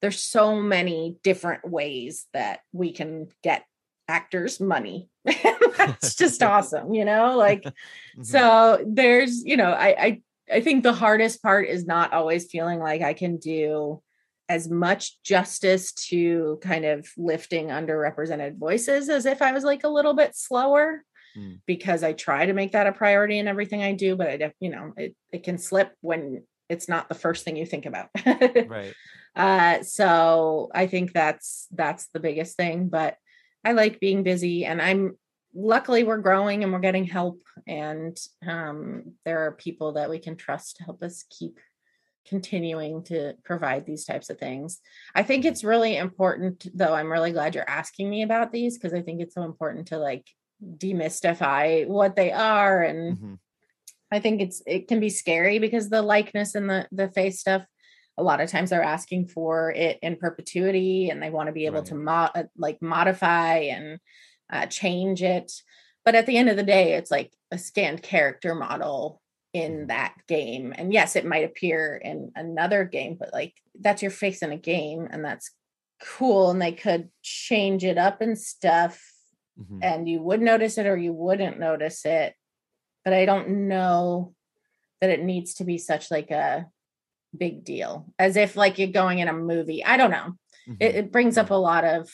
there's 0.00 0.20
so 0.20 0.60
many 0.60 1.16
different 1.22 1.68
ways 1.68 2.26
that 2.32 2.60
we 2.72 2.92
can 2.92 3.28
get 3.42 3.64
actors 4.08 4.60
money 4.60 5.08
that's 5.76 6.14
just 6.14 6.42
awesome 6.42 6.94
you 6.94 7.04
know 7.04 7.36
like 7.36 7.62
mm-hmm. 7.62 8.22
so 8.22 8.84
there's 8.86 9.44
you 9.44 9.56
know 9.56 9.70
I, 9.70 9.86
I 9.98 10.22
I 10.52 10.60
think 10.60 10.82
the 10.82 10.92
hardest 10.92 11.42
part 11.42 11.68
is 11.68 11.86
not 11.86 12.12
always 12.12 12.50
feeling 12.50 12.78
like 12.78 13.02
I 13.02 13.14
can 13.14 13.38
do 13.38 14.02
as 14.48 14.68
much 14.68 15.22
justice 15.22 15.92
to 15.92 16.58
kind 16.62 16.84
of 16.84 17.08
lifting 17.16 17.68
underrepresented 17.68 18.58
voices 18.58 19.08
as 19.08 19.24
if 19.24 19.40
I 19.40 19.52
was 19.52 19.64
like 19.64 19.84
a 19.84 19.88
little 19.88 20.14
bit 20.14 20.36
slower 20.36 21.04
mm. 21.36 21.60
because 21.66 22.02
I 22.02 22.12
try 22.12 22.46
to 22.46 22.52
make 22.52 22.72
that 22.72 22.86
a 22.86 22.92
priority 22.92 23.38
in 23.38 23.48
everything 23.48 23.82
I 23.82 23.92
do, 23.92 24.16
but 24.16 24.28
I, 24.28 24.36
def- 24.36 24.52
you 24.60 24.70
know, 24.70 24.92
it, 24.96 25.14
it 25.32 25.42
can 25.42 25.58
slip 25.58 25.92
when 26.00 26.42
it's 26.68 26.88
not 26.88 27.08
the 27.08 27.14
first 27.14 27.44
thing 27.44 27.56
you 27.56 27.66
think 27.66 27.86
about. 27.86 28.08
right. 28.26 28.94
Uh, 29.34 29.82
so 29.82 30.70
I 30.74 30.86
think 30.86 31.14
that's, 31.14 31.66
that's 31.70 32.06
the 32.12 32.20
biggest 32.20 32.54
thing, 32.54 32.88
but 32.88 33.16
I 33.64 33.72
like 33.72 33.98
being 33.98 34.24
busy 34.24 34.66
and 34.66 34.82
I'm 34.82 35.16
luckily 35.54 36.04
we're 36.04 36.18
growing 36.18 36.62
and 36.62 36.72
we're 36.72 36.78
getting 36.78 37.04
help 37.04 37.40
and 37.66 38.18
um, 38.46 39.12
there 39.24 39.46
are 39.46 39.52
people 39.52 39.92
that 39.92 40.10
we 40.10 40.18
can 40.18 40.36
trust 40.36 40.76
to 40.76 40.84
help 40.84 41.02
us 41.02 41.24
keep 41.30 41.58
continuing 42.26 43.02
to 43.02 43.34
provide 43.44 43.84
these 43.84 44.04
types 44.04 44.30
of 44.30 44.38
things 44.38 44.78
i 45.14 45.24
think 45.24 45.44
it's 45.44 45.64
really 45.64 45.96
important 45.96 46.68
though 46.72 46.94
i'm 46.94 47.10
really 47.10 47.32
glad 47.32 47.52
you're 47.52 47.68
asking 47.68 48.08
me 48.08 48.22
about 48.22 48.52
these 48.52 48.78
because 48.78 48.94
i 48.94 49.02
think 49.02 49.20
it's 49.20 49.34
so 49.34 49.42
important 49.42 49.88
to 49.88 49.98
like 49.98 50.24
demystify 50.76 51.84
what 51.88 52.14
they 52.14 52.30
are 52.30 52.80
and 52.80 53.18
mm-hmm. 53.18 53.34
i 54.12 54.20
think 54.20 54.40
it's 54.40 54.62
it 54.68 54.86
can 54.86 55.00
be 55.00 55.10
scary 55.10 55.58
because 55.58 55.90
the 55.90 56.00
likeness 56.00 56.54
and 56.54 56.70
the 56.70 56.86
the 56.92 57.08
face 57.08 57.40
stuff 57.40 57.64
a 58.18 58.22
lot 58.22 58.40
of 58.40 58.48
times 58.48 58.70
they're 58.70 58.82
asking 58.82 59.26
for 59.26 59.72
it 59.72 59.98
in 60.02 60.16
perpetuity 60.16 61.10
and 61.10 61.22
they 61.22 61.30
want 61.30 61.48
to 61.48 61.52
be 61.52 61.66
able 61.66 61.78
right. 61.78 61.86
to 61.86 61.94
mo- 61.94 62.30
uh, 62.34 62.44
like 62.56 62.80
modify 62.80 63.56
and 63.56 63.98
uh, 64.52 64.66
change 64.66 65.22
it. 65.22 65.52
But 66.04 66.14
at 66.14 66.26
the 66.26 66.36
end 66.36 66.48
of 66.48 66.56
the 66.56 66.62
day, 66.62 66.94
it's 66.94 67.10
like 67.10 67.32
a 67.50 67.58
scanned 67.58 68.02
character 68.02 68.54
model 68.54 69.20
in 69.52 69.72
mm-hmm. 69.72 69.86
that 69.88 70.14
game. 70.28 70.74
And 70.76 70.92
yes, 70.92 71.16
it 71.16 71.26
might 71.26 71.44
appear 71.44 71.96
in 71.96 72.32
another 72.34 72.84
game, 72.84 73.16
but 73.18 73.32
like 73.32 73.54
that's 73.80 74.02
your 74.02 74.10
face 74.10 74.42
in 74.42 74.52
a 74.52 74.56
game 74.56 75.08
and 75.10 75.24
that's 75.24 75.50
cool. 76.02 76.50
And 76.50 76.60
they 76.60 76.72
could 76.72 77.08
change 77.22 77.84
it 77.84 77.98
up 77.98 78.20
and 78.20 78.38
stuff. 78.38 79.02
Mm-hmm. 79.60 79.78
And 79.82 80.08
you 80.08 80.20
would 80.20 80.40
notice 80.40 80.78
it 80.78 80.86
or 80.86 80.96
you 80.96 81.12
wouldn't 81.12 81.58
notice 81.58 82.04
it. 82.04 82.34
But 83.04 83.14
I 83.14 83.24
don't 83.24 83.68
know 83.68 84.34
that 85.00 85.10
it 85.10 85.22
needs 85.22 85.54
to 85.54 85.64
be 85.64 85.78
such 85.78 86.10
like 86.10 86.30
a 86.30 86.66
big 87.36 87.64
deal 87.64 88.06
as 88.18 88.36
if 88.36 88.56
like 88.56 88.78
you're 88.78 88.88
going 88.88 89.18
in 89.18 89.28
a 89.28 89.32
movie. 89.32 89.84
I 89.84 89.96
don't 89.96 90.10
know. 90.10 90.34
Mm-hmm. 90.68 90.74
It, 90.80 90.94
it 90.94 91.12
brings 91.12 91.36
up 91.36 91.50
a 91.50 91.54
lot 91.54 91.84
of 91.84 92.10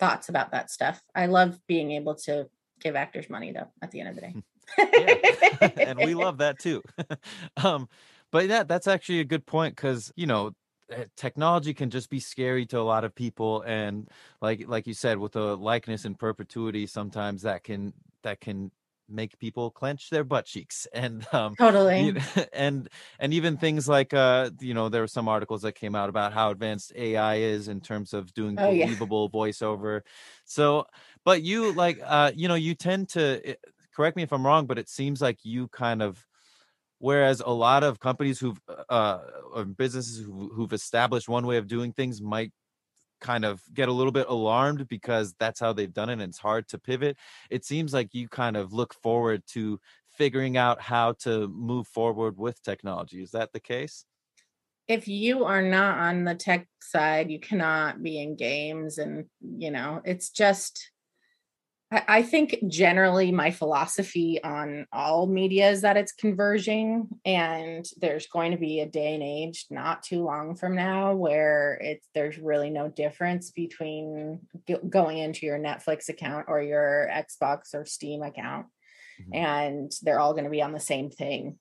thoughts 0.00 0.28
about 0.28 0.50
that 0.52 0.70
stuff. 0.70 1.02
I 1.14 1.26
love 1.26 1.60
being 1.68 1.92
able 1.92 2.14
to 2.16 2.48
give 2.80 2.96
actors 2.96 3.30
money 3.30 3.52
though 3.52 3.68
at 3.82 3.90
the 3.90 4.00
end 4.00 4.08
of 4.08 4.14
the 4.16 4.20
day. 4.22 4.34
and 5.76 5.98
we 5.98 6.14
love 6.14 6.38
that 6.38 6.58
too. 6.58 6.82
um, 7.62 7.88
but 8.32 8.48
that 8.48 8.68
that's 8.68 8.86
actually 8.86 9.20
a 9.20 9.24
good 9.24 9.46
point 9.46 9.76
because 9.76 10.12
you 10.16 10.26
know 10.26 10.52
eh, 10.90 11.04
technology 11.16 11.74
can 11.74 11.90
just 11.90 12.10
be 12.10 12.20
scary 12.20 12.66
to 12.66 12.78
a 12.78 12.82
lot 12.82 13.04
of 13.04 13.14
people 13.14 13.62
and 13.62 14.08
like 14.40 14.64
like 14.66 14.86
you 14.86 14.94
said 14.94 15.18
with 15.18 15.32
the 15.32 15.56
likeness 15.56 16.04
and 16.04 16.18
perpetuity 16.18 16.86
sometimes 16.86 17.42
that 17.42 17.64
can 17.64 17.92
that 18.22 18.40
can 18.40 18.70
make 19.10 19.38
people 19.38 19.70
clench 19.70 20.10
their 20.10 20.24
butt 20.24 20.46
cheeks 20.46 20.86
and 20.92 21.26
um 21.32 21.54
totally 21.56 22.14
and 22.52 22.88
and 23.18 23.34
even 23.34 23.56
things 23.56 23.88
like 23.88 24.14
uh 24.14 24.50
you 24.60 24.74
know 24.74 24.88
there 24.88 25.00
were 25.00 25.08
some 25.08 25.28
articles 25.28 25.62
that 25.62 25.72
came 25.72 25.94
out 25.94 26.08
about 26.08 26.32
how 26.32 26.50
advanced 26.50 26.92
ai 26.96 27.36
is 27.36 27.68
in 27.68 27.80
terms 27.80 28.12
of 28.12 28.32
doing 28.34 28.58
oh, 28.58 28.70
believable 28.70 29.30
yeah. 29.32 29.38
voiceover 29.38 30.00
so 30.44 30.86
but 31.24 31.42
you 31.42 31.72
like 31.72 32.00
uh 32.04 32.30
you 32.34 32.48
know 32.48 32.54
you 32.54 32.74
tend 32.74 33.08
to 33.08 33.40
eh, 33.44 33.54
correct 33.94 34.16
me 34.16 34.22
if 34.22 34.32
i'm 34.32 34.44
wrong 34.46 34.66
but 34.66 34.78
it 34.78 34.88
seems 34.88 35.20
like 35.20 35.38
you 35.42 35.68
kind 35.68 36.02
of 36.02 36.26
whereas 36.98 37.40
a 37.40 37.50
lot 37.50 37.82
of 37.82 37.98
companies 37.98 38.38
who've 38.38 38.60
uh 38.88 39.18
or 39.52 39.64
businesses 39.64 40.24
who, 40.24 40.50
who've 40.54 40.72
established 40.72 41.28
one 41.28 41.46
way 41.46 41.56
of 41.56 41.66
doing 41.66 41.92
things 41.92 42.20
might 42.20 42.52
kind 43.20 43.44
of 43.44 43.62
get 43.74 43.88
a 43.88 43.92
little 43.92 44.12
bit 44.12 44.26
alarmed 44.28 44.88
because 44.88 45.34
that's 45.38 45.60
how 45.60 45.72
they've 45.72 45.92
done 45.92 46.08
it 46.08 46.14
and 46.14 46.22
it's 46.22 46.38
hard 46.38 46.68
to 46.68 46.78
pivot. 46.78 47.16
It 47.50 47.64
seems 47.64 47.92
like 47.92 48.14
you 48.14 48.28
kind 48.28 48.56
of 48.56 48.72
look 48.72 48.94
forward 48.94 49.42
to 49.48 49.80
figuring 50.16 50.56
out 50.56 50.80
how 50.80 51.12
to 51.20 51.48
move 51.48 51.86
forward 51.86 52.36
with 52.36 52.62
technology. 52.62 53.22
Is 53.22 53.30
that 53.32 53.52
the 53.52 53.60
case? 53.60 54.04
If 54.88 55.06
you 55.06 55.44
are 55.44 55.62
not 55.62 55.98
on 55.98 56.24
the 56.24 56.34
tech 56.34 56.66
side 56.82 57.30
you 57.30 57.38
cannot 57.38 58.02
be 58.02 58.20
in 58.20 58.36
games 58.36 58.98
and 58.98 59.26
you 59.40 59.70
know 59.70 60.02
it's 60.04 60.30
just 60.30 60.90
I 61.92 62.22
think 62.22 62.56
generally 62.68 63.32
my 63.32 63.50
philosophy 63.50 64.40
on 64.44 64.86
all 64.92 65.26
media 65.26 65.70
is 65.70 65.80
that 65.80 65.96
it's 65.96 66.12
converging, 66.12 67.08
and 67.24 67.84
there's 68.00 68.28
going 68.28 68.52
to 68.52 68.58
be 68.58 68.78
a 68.78 68.86
day 68.86 69.14
and 69.14 69.24
age 69.24 69.66
not 69.70 70.04
too 70.04 70.22
long 70.22 70.54
from 70.54 70.76
now 70.76 71.14
where 71.14 71.78
it's 71.80 72.06
there's 72.14 72.38
really 72.38 72.70
no 72.70 72.88
difference 72.88 73.50
between 73.50 74.38
going 74.88 75.18
into 75.18 75.46
your 75.46 75.58
Netflix 75.58 76.08
account 76.08 76.46
or 76.46 76.62
your 76.62 77.10
Xbox 77.12 77.74
or 77.74 77.84
Steam 77.84 78.22
account, 78.22 78.66
mm-hmm. 79.20 79.34
and 79.34 79.92
they're 80.02 80.20
all 80.20 80.32
going 80.34 80.44
to 80.44 80.50
be 80.50 80.62
on 80.62 80.72
the 80.72 80.78
same 80.78 81.10
thing. 81.10 81.58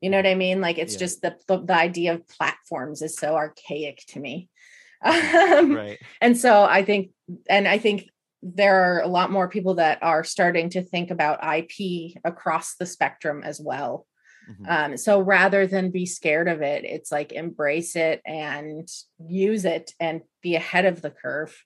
You 0.00 0.10
know 0.10 0.18
what 0.18 0.26
I 0.26 0.36
mean? 0.36 0.60
Like 0.60 0.78
it's 0.78 0.94
yeah. 0.94 1.00
just 1.00 1.22
the, 1.22 1.36
the 1.48 1.58
the 1.58 1.76
idea 1.76 2.14
of 2.14 2.28
platforms 2.28 3.02
is 3.02 3.16
so 3.16 3.34
archaic 3.34 4.04
to 4.10 4.20
me. 4.20 4.48
Um, 5.04 5.74
right. 5.74 5.98
And 6.20 6.38
so 6.38 6.62
I 6.62 6.84
think, 6.84 7.10
and 7.50 7.66
I 7.66 7.78
think 7.78 8.08
there 8.42 8.96
are 8.96 9.00
a 9.00 9.08
lot 9.08 9.30
more 9.30 9.48
people 9.48 9.74
that 9.74 10.02
are 10.02 10.24
starting 10.24 10.68
to 10.70 10.82
think 10.82 11.10
about 11.10 11.40
IP 11.42 12.16
across 12.24 12.74
the 12.74 12.86
spectrum 12.86 13.42
as 13.44 13.60
well. 13.60 14.06
Mm-hmm. 14.50 14.64
Um, 14.68 14.96
so 14.96 15.20
rather 15.20 15.66
than 15.66 15.90
be 15.90 16.06
scared 16.06 16.48
of 16.48 16.62
it, 16.62 16.84
it's 16.84 17.12
like 17.12 17.32
embrace 17.32 17.94
it 17.94 18.20
and 18.26 18.88
use 19.24 19.64
it 19.64 19.92
and 20.00 20.22
be 20.42 20.56
ahead 20.56 20.84
of 20.84 21.00
the 21.00 21.10
curve 21.10 21.56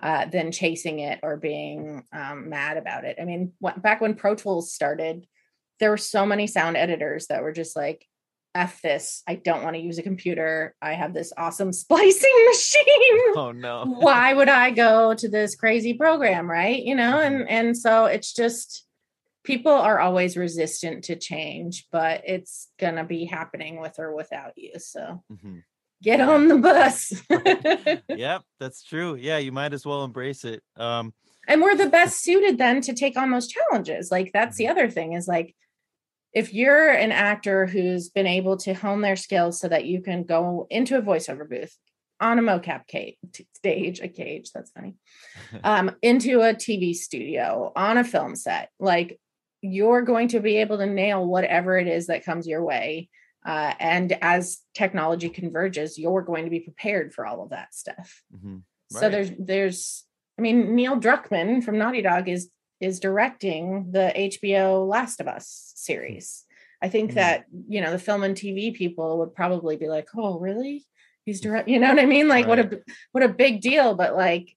uh, 0.00 0.26
than 0.26 0.52
chasing 0.52 1.00
it 1.00 1.18
or 1.22 1.36
being 1.36 2.04
um, 2.12 2.48
mad 2.48 2.76
about 2.76 3.04
it. 3.04 3.16
I 3.20 3.24
mean, 3.24 3.52
wh- 3.64 3.78
back 3.78 4.00
when 4.00 4.14
Pro 4.14 4.34
Tools 4.34 4.72
started, 4.72 5.26
there 5.80 5.90
were 5.90 5.96
so 5.96 6.24
many 6.24 6.46
sound 6.46 6.76
editors 6.76 7.26
that 7.26 7.42
were 7.42 7.52
just 7.52 7.74
like, 7.74 8.06
F 8.54 8.82
this. 8.82 9.22
I 9.28 9.36
don't 9.36 9.62
want 9.62 9.76
to 9.76 9.82
use 9.82 9.98
a 9.98 10.02
computer. 10.02 10.74
I 10.82 10.94
have 10.94 11.14
this 11.14 11.32
awesome 11.36 11.72
splicing 11.84 12.46
machine. 12.48 12.86
Oh 13.36 13.52
no. 13.52 13.84
Why 14.00 14.34
would 14.34 14.48
I 14.48 14.70
go 14.70 15.14
to 15.14 15.28
this 15.28 15.54
crazy 15.54 15.94
program, 15.94 16.50
right? 16.50 16.82
You 16.82 16.94
know, 16.94 17.20
and 17.20 17.36
mm-hmm. 17.36 17.48
and 17.48 17.76
so 17.76 18.06
it's 18.06 18.32
just 18.32 18.86
people 19.44 19.72
are 19.72 20.00
always 20.00 20.36
resistant 20.36 21.04
to 21.04 21.16
change, 21.16 21.86
but 21.92 22.22
it's 22.26 22.68
going 22.78 22.96
to 22.96 23.04
be 23.04 23.24
happening 23.24 23.80
with 23.80 23.98
or 23.98 24.14
without 24.14 24.52
you. 24.56 24.72
So 24.78 25.22
mm-hmm. 25.32 25.58
get 26.02 26.20
on 26.20 26.48
the 26.48 26.58
bus. 26.58 27.12
yep, 28.08 28.42
that's 28.58 28.82
true. 28.82 29.14
Yeah, 29.14 29.38
you 29.38 29.52
might 29.52 29.72
as 29.72 29.86
well 29.86 30.04
embrace 30.04 30.44
it. 30.44 30.62
Um 30.76 31.14
and 31.46 31.62
we're 31.62 31.76
the 31.76 31.88
best 31.88 32.22
suited 32.22 32.58
then 32.58 32.80
to 32.82 32.94
take 32.94 33.16
on 33.16 33.30
those 33.30 33.48
challenges. 33.48 34.10
Like 34.10 34.30
that's 34.32 34.56
the 34.56 34.64
mm-hmm. 34.64 34.72
other 34.72 34.90
thing 34.90 35.12
is 35.12 35.28
like 35.28 35.54
if 36.32 36.54
you're 36.54 36.90
an 36.90 37.12
actor 37.12 37.66
who's 37.66 38.08
been 38.08 38.26
able 38.26 38.56
to 38.58 38.74
hone 38.74 39.00
their 39.00 39.16
skills 39.16 39.60
so 39.60 39.68
that 39.68 39.84
you 39.84 40.00
can 40.00 40.24
go 40.24 40.66
into 40.70 40.96
a 40.96 41.02
voiceover 41.02 41.48
booth 41.48 41.76
on 42.20 42.38
a 42.38 42.42
mocap 42.42 42.86
cage, 42.86 43.16
stage, 43.54 44.00
a 44.00 44.08
cage, 44.08 44.50
that's 44.52 44.70
funny, 44.70 44.94
um, 45.64 45.92
into 46.02 46.40
a 46.40 46.54
TV 46.54 46.94
studio, 46.94 47.72
on 47.74 47.98
a 47.98 48.04
film 48.04 48.36
set, 48.36 48.70
like 48.78 49.18
you're 49.62 50.02
going 50.02 50.28
to 50.28 50.40
be 50.40 50.58
able 50.58 50.78
to 50.78 50.86
nail 50.86 51.26
whatever 51.26 51.78
it 51.78 51.86
is 51.86 52.06
that 52.06 52.24
comes 52.24 52.46
your 52.46 52.64
way. 52.64 53.08
Uh, 53.44 53.72
and 53.80 54.16
as 54.22 54.58
technology 54.74 55.30
converges, 55.30 55.98
you're 55.98 56.22
going 56.22 56.44
to 56.44 56.50
be 56.50 56.60
prepared 56.60 57.12
for 57.12 57.26
all 57.26 57.42
of 57.42 57.50
that 57.50 57.74
stuff. 57.74 58.22
Mm-hmm. 58.34 58.56
Right. 58.92 59.00
So 59.00 59.08
there's, 59.08 59.30
there's, 59.38 60.04
I 60.38 60.42
mean, 60.42 60.74
Neil 60.74 60.98
Druckmann 60.98 61.62
from 61.64 61.78
Naughty 61.78 62.02
Dog 62.02 62.28
is 62.28 62.50
is 62.80 63.00
directing 63.00 63.92
the 63.92 64.12
HBO 64.16 64.88
Last 64.88 65.20
of 65.20 65.28
Us 65.28 65.72
series. 65.76 66.44
I 66.82 66.88
think 66.88 67.10
mm-hmm. 67.10 67.16
that, 67.16 67.44
you 67.68 67.80
know, 67.80 67.90
the 67.90 67.98
film 67.98 68.22
and 68.22 68.34
TV 68.34 68.74
people 68.74 69.18
would 69.18 69.34
probably 69.34 69.76
be 69.76 69.88
like, 69.88 70.08
"Oh, 70.16 70.38
really? 70.38 70.86
He's 71.24 71.40
direct, 71.40 71.68
you 71.68 71.78
know 71.78 71.88
what 71.88 71.98
I 71.98 72.06
mean? 72.06 72.28
Like 72.28 72.46
right. 72.46 72.48
what 72.48 72.72
a 72.72 72.82
what 73.12 73.24
a 73.24 73.28
big 73.28 73.60
deal, 73.60 73.94
but 73.94 74.16
like 74.16 74.56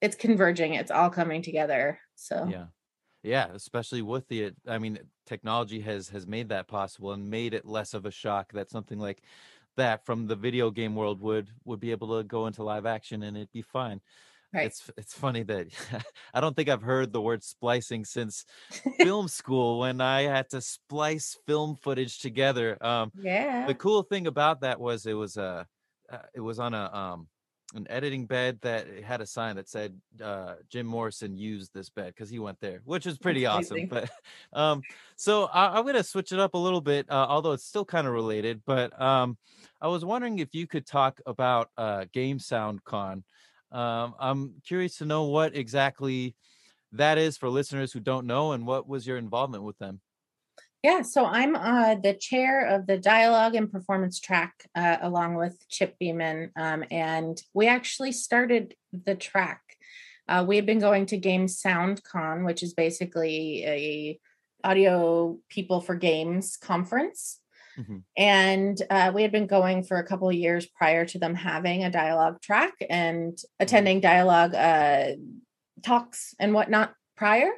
it's 0.00 0.16
converging, 0.16 0.74
it's 0.74 0.90
all 0.90 1.10
coming 1.10 1.42
together." 1.42 1.98
So 2.14 2.46
Yeah. 2.48 2.66
Yeah, 3.24 3.48
especially 3.52 4.00
with 4.02 4.28
the 4.28 4.52
I 4.66 4.78
mean, 4.78 5.00
technology 5.26 5.80
has 5.80 6.08
has 6.10 6.26
made 6.26 6.50
that 6.50 6.68
possible 6.68 7.12
and 7.12 7.28
made 7.28 7.52
it 7.52 7.66
less 7.66 7.92
of 7.92 8.06
a 8.06 8.10
shock 8.12 8.52
that 8.52 8.70
something 8.70 8.98
like 8.98 9.22
that 9.76 10.06
from 10.06 10.26
the 10.26 10.36
video 10.36 10.70
game 10.70 10.94
world 10.94 11.20
would 11.20 11.50
would 11.64 11.80
be 11.80 11.90
able 11.90 12.16
to 12.16 12.24
go 12.24 12.46
into 12.46 12.62
live 12.62 12.86
action 12.86 13.22
and 13.24 13.36
it'd 13.36 13.52
be 13.52 13.62
fine. 13.62 14.00
Right. 14.52 14.66
It's 14.66 14.90
it's 14.96 15.12
funny 15.12 15.42
that 15.42 15.66
I 16.34 16.40
don't 16.40 16.56
think 16.56 16.68
I've 16.68 16.82
heard 16.82 17.12
the 17.12 17.20
word 17.20 17.44
splicing 17.44 18.04
since 18.04 18.46
film 18.98 19.28
school 19.28 19.80
when 19.80 20.00
I 20.00 20.22
had 20.22 20.48
to 20.50 20.60
splice 20.60 21.36
film 21.46 21.76
footage 21.76 22.18
together. 22.18 22.78
Um, 22.84 23.12
yeah. 23.20 23.66
The 23.66 23.74
cool 23.74 24.02
thing 24.02 24.26
about 24.26 24.62
that 24.62 24.80
was 24.80 25.04
it 25.04 25.12
was 25.12 25.36
a 25.36 25.66
uh, 26.10 26.18
it 26.34 26.40
was 26.40 26.58
on 26.58 26.72
a 26.72 26.94
um 26.94 27.28
an 27.74 27.86
editing 27.90 28.24
bed 28.24 28.58
that 28.62 28.86
had 29.04 29.20
a 29.20 29.26
sign 29.26 29.56
that 29.56 29.68
said 29.68 29.94
uh, 30.22 30.54
Jim 30.70 30.86
Morrison 30.86 31.36
used 31.36 31.74
this 31.74 31.90
bed 31.90 32.14
because 32.14 32.30
he 32.30 32.38
went 32.38 32.58
there, 32.60 32.80
which 32.84 33.06
is 33.06 33.18
pretty 33.18 33.44
awesome. 33.44 33.86
But 33.86 34.10
um, 34.54 34.80
so 35.16 35.44
I, 35.52 35.78
am 35.78 35.84
gonna 35.84 36.02
switch 36.02 36.32
it 36.32 36.38
up 36.38 36.54
a 36.54 36.58
little 36.58 36.80
bit, 36.80 37.06
uh, 37.10 37.26
although 37.28 37.52
it's 37.52 37.66
still 37.66 37.84
kind 37.84 38.06
of 38.06 38.14
related. 38.14 38.62
But 38.64 38.98
um, 39.00 39.36
I 39.82 39.88
was 39.88 40.04
wondering 40.04 40.38
if 40.38 40.54
you 40.54 40.66
could 40.66 40.86
talk 40.86 41.20
about 41.26 41.68
uh, 41.76 42.06
Game 42.12 42.38
Sound 42.38 42.82
Con. 42.84 43.22
Um, 43.70 44.14
I'm 44.18 44.54
curious 44.66 44.96
to 44.98 45.04
know 45.04 45.24
what 45.24 45.56
exactly 45.56 46.34
that 46.92 47.18
is 47.18 47.36
for 47.36 47.50
listeners 47.50 47.92
who 47.92 48.00
don't 48.00 48.26
know, 48.26 48.52
and 48.52 48.66
what 48.66 48.88
was 48.88 49.06
your 49.06 49.18
involvement 49.18 49.64
with 49.64 49.78
them? 49.78 50.00
Yeah, 50.82 51.02
so 51.02 51.26
I'm 51.26 51.56
uh, 51.56 51.96
the 51.96 52.14
chair 52.14 52.66
of 52.66 52.86
the 52.86 52.98
dialogue 52.98 53.56
and 53.56 53.70
performance 53.70 54.20
track 54.20 54.54
uh, 54.76 54.98
along 55.02 55.34
with 55.34 55.58
Chip 55.68 55.98
Beaman, 55.98 56.52
um, 56.56 56.84
and 56.90 57.40
we 57.52 57.66
actually 57.66 58.12
started 58.12 58.74
the 58.92 59.14
track. 59.14 59.60
Uh, 60.28 60.44
we 60.46 60.56
have 60.56 60.66
been 60.66 60.78
going 60.78 61.06
to 61.06 61.16
Game 61.16 61.48
Sound 61.48 62.02
Con, 62.04 62.44
which 62.44 62.62
is 62.62 62.74
basically 62.74 63.64
a 63.64 64.20
audio 64.64 65.38
people 65.48 65.80
for 65.80 65.94
games 65.94 66.56
conference 66.56 67.40
Mm-hmm. 67.78 67.98
And 68.16 68.82
uh, 68.90 69.12
we 69.14 69.22
had 69.22 69.32
been 69.32 69.46
going 69.46 69.84
for 69.84 69.98
a 69.98 70.06
couple 70.06 70.28
of 70.28 70.34
years 70.34 70.66
prior 70.66 71.04
to 71.06 71.18
them 71.18 71.34
having 71.34 71.84
a 71.84 71.90
dialogue 71.90 72.40
track 72.42 72.74
and 72.88 73.32
mm-hmm. 73.32 73.62
attending 73.62 74.00
dialogue 74.00 74.54
uh, 74.54 75.12
talks 75.82 76.34
and 76.38 76.54
whatnot 76.54 76.94
prior. 77.16 77.50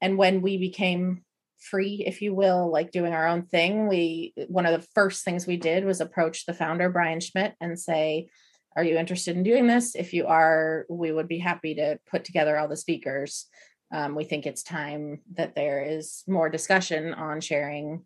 And 0.00 0.16
when 0.16 0.42
we 0.42 0.58
became 0.58 1.22
free, 1.58 2.04
if 2.06 2.22
you 2.22 2.34
will, 2.34 2.70
like 2.70 2.92
doing 2.92 3.12
our 3.12 3.26
own 3.26 3.42
thing, 3.42 3.88
we 3.88 4.32
one 4.48 4.66
of 4.66 4.80
the 4.80 4.86
first 4.94 5.24
things 5.24 5.46
we 5.46 5.56
did 5.56 5.84
was 5.84 6.00
approach 6.00 6.46
the 6.46 6.54
founder, 6.54 6.88
Brian 6.88 7.20
Schmidt, 7.20 7.54
and 7.60 7.78
say, 7.78 8.28
Are 8.76 8.84
you 8.84 8.96
interested 8.96 9.36
in 9.36 9.42
doing 9.42 9.66
this? 9.66 9.96
If 9.96 10.12
you 10.12 10.26
are, 10.26 10.86
we 10.88 11.12
would 11.12 11.28
be 11.28 11.38
happy 11.38 11.74
to 11.74 11.98
put 12.10 12.24
together 12.24 12.56
all 12.56 12.68
the 12.68 12.76
speakers. 12.76 13.46
Um, 13.92 14.14
we 14.14 14.24
think 14.24 14.46
it's 14.46 14.62
time 14.62 15.20
that 15.34 15.54
there 15.54 15.82
is 15.82 16.22
more 16.28 16.48
discussion 16.48 17.14
on 17.14 17.40
sharing 17.40 18.04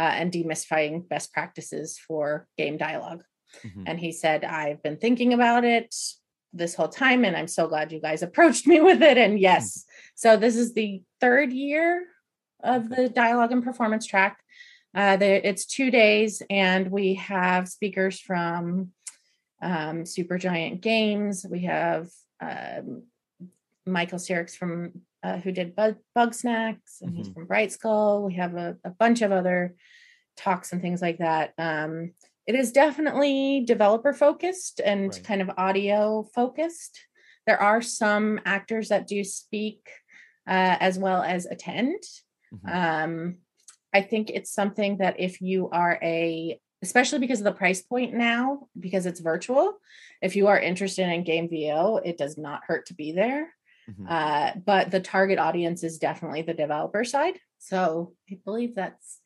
uh, 0.00 0.14
and 0.18 0.32
demystifying 0.32 1.06
best 1.06 1.30
practices 1.34 1.98
for 1.98 2.46
game 2.56 2.78
dialog 2.78 3.20
mm-hmm. 3.62 3.84
And 3.86 4.00
he 4.00 4.12
said, 4.12 4.44
I've 4.44 4.82
been 4.82 4.96
thinking 4.96 5.34
about 5.34 5.64
it 5.64 5.94
this 6.54 6.74
whole 6.74 6.88
time, 6.88 7.24
and 7.24 7.36
I'm 7.36 7.48
so 7.48 7.68
glad 7.68 7.92
you 7.92 8.00
guys 8.00 8.22
approached 8.22 8.66
me 8.72 8.80
with 8.80 9.02
it. 9.02 9.18
And 9.18 9.38
yes, 9.38 9.78
mm-hmm. 9.78 10.12
so 10.14 10.36
this 10.38 10.56
is 10.56 10.72
the 10.72 11.02
third 11.20 11.52
year 11.52 12.06
of 12.62 12.88
the 12.88 13.10
dialogue 13.10 13.52
and 13.52 13.62
performance 13.62 14.06
track. 14.06 14.38
Uh, 14.94 15.16
the, 15.16 15.46
it's 15.46 15.66
two 15.66 15.90
days, 15.90 16.42
and 16.48 16.90
we 16.90 17.14
have 17.14 17.68
speakers 17.68 18.18
from 18.18 18.92
um, 19.62 20.04
Supergiant 20.04 20.80
Games. 20.80 21.44
We 21.48 21.64
have 21.64 22.08
um, 22.40 23.04
Michael 23.84 24.18
Csurics 24.18 24.56
from 24.56 25.02
uh, 25.22 25.38
who 25.38 25.52
did 25.52 25.76
Bug, 25.76 25.96
snacks? 26.34 27.00
and 27.00 27.10
mm-hmm. 27.10 27.18
he's 27.18 27.28
from 27.28 27.46
Brightskull. 27.46 28.26
We 28.26 28.34
have 28.34 28.54
a, 28.56 28.76
a, 28.84 28.90
bunch 28.90 29.22
of 29.22 29.32
other 29.32 29.74
talks 30.36 30.72
and 30.72 30.80
things 30.80 31.02
like 31.02 31.18
that. 31.18 31.52
Um, 31.58 32.12
it 32.46 32.54
is 32.54 32.72
definitely 32.72 33.64
developer 33.66 34.12
focused 34.12 34.80
and 34.84 35.12
right. 35.12 35.24
kind 35.24 35.42
of 35.42 35.50
audio 35.56 36.26
focused. 36.34 36.98
There 37.46 37.60
are 37.60 37.82
some 37.82 38.40
actors 38.44 38.88
that 38.88 39.06
do 39.06 39.22
speak 39.24 39.88
uh, 40.48 40.76
as 40.80 40.98
well 40.98 41.22
as 41.22 41.46
attend. 41.46 42.02
Mm-hmm. 42.52 42.68
Um, 42.76 43.36
I 43.92 44.02
think 44.02 44.30
it's 44.30 44.52
something 44.52 44.98
that 44.98 45.18
if 45.18 45.40
you 45.40 45.68
are 45.70 45.98
a 46.02 46.60
especially 46.82 47.18
because 47.18 47.40
of 47.40 47.44
the 47.44 47.52
price 47.52 47.82
point 47.82 48.14
now 48.14 48.66
because 48.78 49.04
it's 49.04 49.20
virtual 49.20 49.74
if 50.22 50.34
you 50.34 50.46
are 50.46 50.58
interested 50.58 51.06
in 51.08 51.24
game 51.24 51.48
vo 51.48 52.00
it 52.02 52.16
does 52.16 52.38
not 52.38 52.62
hurt 52.66 52.86
to 52.86 52.94
be 52.94 53.12
there 53.12 53.52
Mm-hmm. 53.88 54.06
Uh, 54.08 54.52
but 54.64 54.90
the 54.90 55.00
target 55.00 55.38
audience 55.38 55.84
is 55.84 55.98
definitely 55.98 56.42
the 56.42 56.54
developer 56.54 57.04
side. 57.04 57.38
So 57.58 58.14
I 58.30 58.38
believe 58.44 58.74
that's 58.74 59.20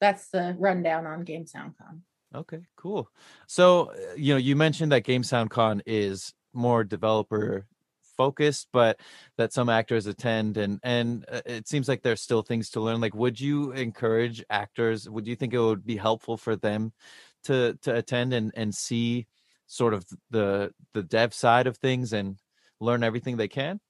that's 0.00 0.28
the 0.30 0.56
rundown 0.58 1.06
on 1.06 1.24
Game 1.24 1.46
Sound 1.46 1.74
Con. 1.78 2.02
Okay, 2.34 2.60
cool. 2.76 3.08
So, 3.46 3.92
uh, 3.92 4.14
you 4.16 4.34
know, 4.34 4.38
you 4.38 4.56
mentioned 4.56 4.92
that 4.92 5.04
Game 5.04 5.22
Sound 5.22 5.50
Con 5.50 5.82
is 5.86 6.32
more 6.52 6.82
developer 6.82 7.66
focused, 8.16 8.68
but 8.72 9.00
that 9.36 9.52
some 9.52 9.68
actors 9.68 10.06
attend 10.06 10.56
and 10.56 10.80
and 10.82 11.24
uh, 11.30 11.40
it 11.46 11.68
seems 11.68 11.88
like 11.88 12.02
there's 12.02 12.20
still 12.20 12.42
things 12.42 12.70
to 12.70 12.80
learn. 12.80 13.00
Like 13.00 13.14
would 13.14 13.40
you 13.40 13.72
encourage 13.72 14.44
actors, 14.50 15.08
would 15.08 15.26
you 15.26 15.36
think 15.36 15.54
it 15.54 15.60
would 15.60 15.84
be 15.84 15.96
helpful 15.96 16.36
for 16.36 16.56
them 16.56 16.92
to 17.44 17.78
to 17.82 17.94
attend 17.94 18.32
and 18.32 18.52
and 18.54 18.74
see 18.74 19.26
sort 19.66 19.94
of 19.94 20.04
the 20.30 20.72
the 20.94 21.02
dev 21.02 21.34
side 21.34 21.66
of 21.66 21.76
things 21.78 22.12
and 22.12 22.38
learn 22.80 23.02
everything 23.02 23.36
they 23.36 23.48
can? 23.48 23.80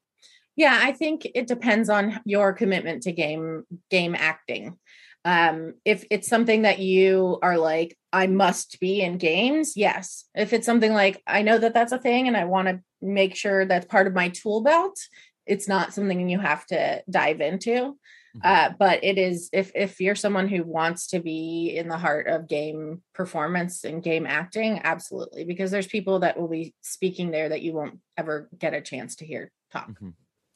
Yeah, 0.57 0.79
I 0.81 0.93
think 0.93 1.27
it 1.35 1.47
depends 1.47 1.89
on 1.89 2.21
your 2.25 2.53
commitment 2.53 3.05
to 3.05 3.13
game 3.13 3.65
game 3.91 4.15
acting 4.19 4.79
um 5.25 5.75
if 5.85 6.05
it's 6.11 6.29
something 6.29 6.63
that 6.63 6.79
you 6.79 7.39
are 7.43 7.57
like 7.57 7.97
i 8.13 8.27
must 8.27 8.81
be 8.81 9.01
in 9.01 9.19
games 9.19 9.77
yes 9.77 10.25
if 10.35 10.53
it's 10.53 10.67
something 10.67 10.93
like 10.93 11.23
i 11.27 11.43
know 11.43 11.59
that 11.59 11.75
that's 11.75 11.93
a 11.93 11.99
thing 11.99 12.27
and 12.27 12.37
i 12.37 12.45
want 12.45 12.69
to 12.69 12.81
make 13.01 13.37
sure 13.37 13.65
that's 13.65 13.87
part 13.87 14.07
of 14.07 14.15
my 14.15 14.29
tool 14.31 14.63
belt 14.63 14.99
it's 15.47 15.69
not 15.69 15.95
something 15.95 16.29
you 16.29 16.39
have 16.39 16.67
to 16.67 17.03
dive 17.09 17.41
into 17.41 17.71
mm-hmm. 17.71 18.41
uh, 18.43 18.71
but 18.79 19.05
it 19.05 19.17
is 19.17 19.49
if 19.53 19.71
if 19.75 20.01
you're 20.01 20.15
someone 20.17 20.49
who 20.49 20.65
wants 20.65 21.09
to 21.09 21.21
be 21.21 21.75
in 21.77 21.89
the 21.89 21.99
heart 21.99 22.27
of 22.27 22.49
game 22.49 23.03
performance 23.15 23.85
and 23.85 24.03
game 24.03 24.27
acting 24.27 24.81
absolutely 24.83 25.45
because 25.45 25.71
there's 25.71 25.87
people 25.87 26.21
that 26.21 26.39
will 26.39 26.49
be 26.49 26.75
speaking 26.81 27.31
there 27.31 27.49
that 27.49 27.63
you 27.63 27.73
won't 27.73 27.99
ever 28.17 28.49
get 28.59 28.75
a 28.75 28.81
chance 28.81 29.17
to 29.17 29.27
hear 29.27 29.53
talk 29.73 29.89
mm-hmm. 29.89 30.11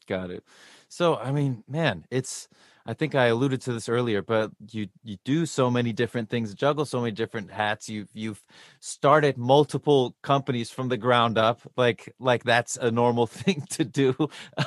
Got 0.07 0.31
it 0.31 0.43
so 0.89 1.17
i 1.17 1.31
mean 1.31 1.63
man 1.67 2.05
it's 2.09 2.47
I 2.89 2.93
think 2.93 3.15
I 3.15 3.25
alluded 3.25 3.59
to 3.63 3.73
this 3.73 3.89
earlier, 3.89 4.21
but 4.21 4.49
you 4.71 4.87
you 5.03 5.17
do 5.25 5.45
so 5.45 5.69
many 5.69 5.91
different 5.91 6.29
things, 6.29 6.53
juggle 6.53 6.85
so 6.85 7.01
many 7.01 7.11
different 7.11 7.51
hats. 7.51 7.89
You've 7.89 8.07
you've 8.13 8.41
started 8.79 9.37
multiple 9.37 10.15
companies 10.23 10.69
from 10.69 10.87
the 10.87 10.95
ground 10.95 11.37
up, 11.37 11.59
like 11.75 12.15
like 12.17 12.45
that's 12.45 12.77
a 12.77 12.89
normal 12.89 13.27
thing 13.39 13.65
to 13.71 13.83
do. 13.83 14.15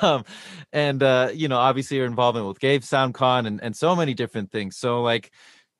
Um, 0.03 0.23
and 0.71 1.01
uh, 1.01 1.31
you 1.33 1.47
know, 1.47 1.57
obviously 1.57 1.97
your 1.97 2.05
involvement 2.05 2.45
with 2.47 2.59
Game 2.59 2.81
SoundCon 2.81 3.47
and 3.47 3.59
and 3.63 3.75
so 3.75 3.95
many 3.95 4.13
different 4.13 4.51
things. 4.51 4.77
So 4.77 5.01
like 5.01 5.31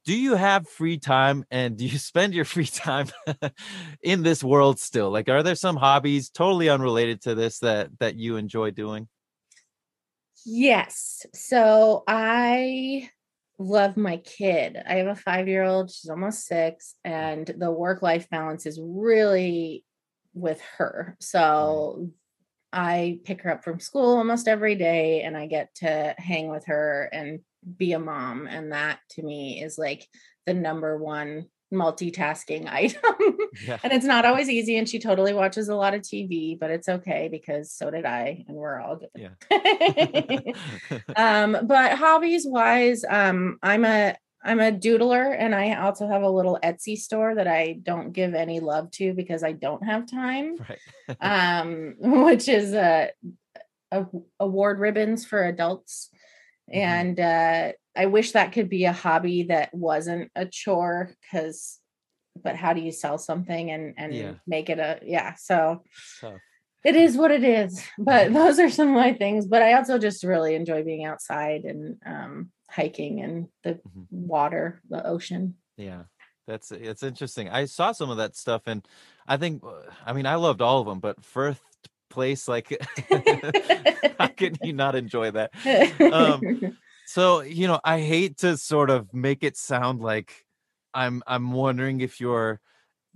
do 0.03 0.15
you 0.17 0.35
have 0.35 0.67
free 0.67 0.97
time 0.97 1.45
and 1.51 1.77
do 1.77 1.85
you 1.85 1.97
spend 1.99 2.33
your 2.33 2.45
free 2.45 2.65
time 2.65 3.07
in 4.01 4.23
this 4.23 4.43
world 4.43 4.79
still 4.79 5.11
like 5.11 5.29
are 5.29 5.43
there 5.43 5.53
some 5.55 5.75
hobbies 5.75 6.29
totally 6.29 6.69
unrelated 6.69 7.21
to 7.21 7.35
this 7.35 7.59
that 7.59 7.89
that 7.99 8.15
you 8.15 8.35
enjoy 8.37 8.71
doing 8.71 9.07
Yes. 10.45 11.25
So 11.33 12.03
I 12.07 13.09
love 13.59 13.97
my 13.97 14.17
kid. 14.17 14.81
I 14.87 14.95
have 14.95 15.07
a 15.07 15.15
five 15.15 15.47
year 15.47 15.63
old, 15.63 15.91
she's 15.91 16.09
almost 16.09 16.45
six, 16.45 16.95
and 17.03 17.45
the 17.57 17.71
work 17.71 18.01
life 18.01 18.29
balance 18.29 18.65
is 18.65 18.79
really 18.81 19.85
with 20.33 20.61
her. 20.77 21.15
So 21.19 22.09
I 22.73 23.19
pick 23.23 23.41
her 23.41 23.51
up 23.51 23.63
from 23.63 23.79
school 23.79 24.17
almost 24.17 24.47
every 24.47 24.75
day 24.75 25.23
and 25.23 25.35
I 25.35 25.47
get 25.47 25.75
to 25.75 26.15
hang 26.17 26.49
with 26.49 26.65
her 26.67 27.09
and 27.11 27.41
be 27.77 27.93
a 27.93 27.99
mom. 27.99 28.47
And 28.47 28.71
that 28.71 28.99
to 29.11 29.23
me 29.23 29.61
is 29.61 29.77
like 29.77 30.07
the 30.45 30.53
number 30.53 30.97
one 30.97 31.47
multitasking 31.71 32.67
item. 32.71 33.37
Yeah. 33.65 33.79
and 33.83 33.93
it's 33.93 34.05
not 34.05 34.25
always 34.25 34.49
easy. 34.49 34.77
And 34.77 34.87
she 34.87 34.99
totally 34.99 35.33
watches 35.33 35.69
a 35.69 35.75
lot 35.75 35.93
of 35.93 36.01
TV, 36.01 36.57
but 36.59 36.71
it's 36.71 36.89
okay 36.89 37.29
because 37.31 37.71
so 37.71 37.89
did 37.89 38.05
I, 38.05 38.45
and 38.47 38.57
we're 38.57 38.79
all 38.79 38.97
good. 38.97 39.09
Yeah. 39.15 39.31
um, 41.15 41.57
but 41.65 41.97
hobbies 41.97 42.45
wise, 42.45 43.03
um, 43.07 43.57
I'm 43.61 43.85
a 43.85 44.15
I'm 44.43 44.59
a 44.59 44.71
doodler 44.71 45.35
and 45.37 45.53
I 45.53 45.75
also 45.75 46.07
have 46.07 46.23
a 46.23 46.29
little 46.29 46.57
Etsy 46.63 46.97
store 46.97 47.35
that 47.35 47.47
I 47.47 47.73
don't 47.73 48.11
give 48.11 48.33
any 48.33 48.59
love 48.59 48.89
to 48.91 49.13
because 49.13 49.43
I 49.43 49.51
don't 49.51 49.85
have 49.85 50.09
time. 50.09 50.55
Right. 50.57 51.59
um, 51.59 51.93
which 51.99 52.49
is 52.49 52.73
a, 52.73 53.11
a 53.91 54.07
award 54.39 54.79
ribbons 54.79 55.25
for 55.25 55.43
adults. 55.43 56.09
Mm-hmm. 56.73 56.79
And 56.79 57.19
uh 57.19 57.71
I 57.95 58.05
wish 58.05 58.31
that 58.31 58.53
could 58.53 58.69
be 58.69 58.85
a 58.85 58.93
hobby 58.93 59.43
that 59.43 59.73
wasn't 59.73 60.31
a 60.35 60.45
chore 60.45 61.11
because 61.21 61.79
but 62.41 62.55
how 62.55 62.73
do 62.73 62.81
you 62.81 62.91
sell 62.91 63.17
something 63.17 63.71
and 63.71 63.93
and 63.97 64.13
yeah. 64.13 64.33
make 64.47 64.69
it 64.69 64.79
a 64.79 64.99
yeah 65.03 65.35
so 65.35 65.83
Tough. 66.19 66.39
it 66.83 66.95
is 66.95 67.17
what 67.17 67.31
it 67.31 67.43
is 67.43 67.83
but 67.99 68.33
those 68.33 68.59
are 68.59 68.69
some 68.69 68.89
of 68.89 68.95
my 68.95 69.13
things 69.13 69.45
but 69.45 69.61
i 69.61 69.73
also 69.73 69.97
just 69.97 70.23
really 70.23 70.55
enjoy 70.55 70.83
being 70.83 71.05
outside 71.05 71.63
and 71.63 71.97
um 72.05 72.51
hiking 72.69 73.21
and 73.21 73.47
the 73.63 73.73
mm-hmm. 73.73 74.03
water 74.09 74.81
the 74.89 75.05
ocean 75.05 75.55
yeah 75.77 76.03
that's 76.47 76.71
it's 76.71 77.03
interesting 77.03 77.49
i 77.49 77.65
saw 77.65 77.91
some 77.91 78.09
of 78.09 78.17
that 78.17 78.35
stuff 78.35 78.63
and 78.65 78.87
i 79.27 79.37
think 79.37 79.61
uh, 79.63 79.81
i 80.05 80.13
mean 80.13 80.25
i 80.25 80.35
loved 80.35 80.61
all 80.61 80.79
of 80.79 80.87
them 80.87 80.99
but 80.99 81.23
first 81.23 81.61
place 82.09 82.47
like 82.47 82.77
how 84.19 84.27
can 84.27 84.55
you 84.61 84.73
not 84.73 84.95
enjoy 84.95 85.31
that 85.31 85.51
um 86.13 86.75
so, 87.11 87.41
you 87.41 87.67
know, 87.67 87.81
I 87.83 87.99
hate 87.99 88.37
to 88.37 88.55
sort 88.55 88.89
of 88.89 89.13
make 89.13 89.43
it 89.43 89.57
sound 89.57 89.99
like 89.99 90.45
I'm 90.93 91.21
I'm 91.27 91.51
wondering 91.51 91.99
if 91.99 92.21
your 92.21 92.61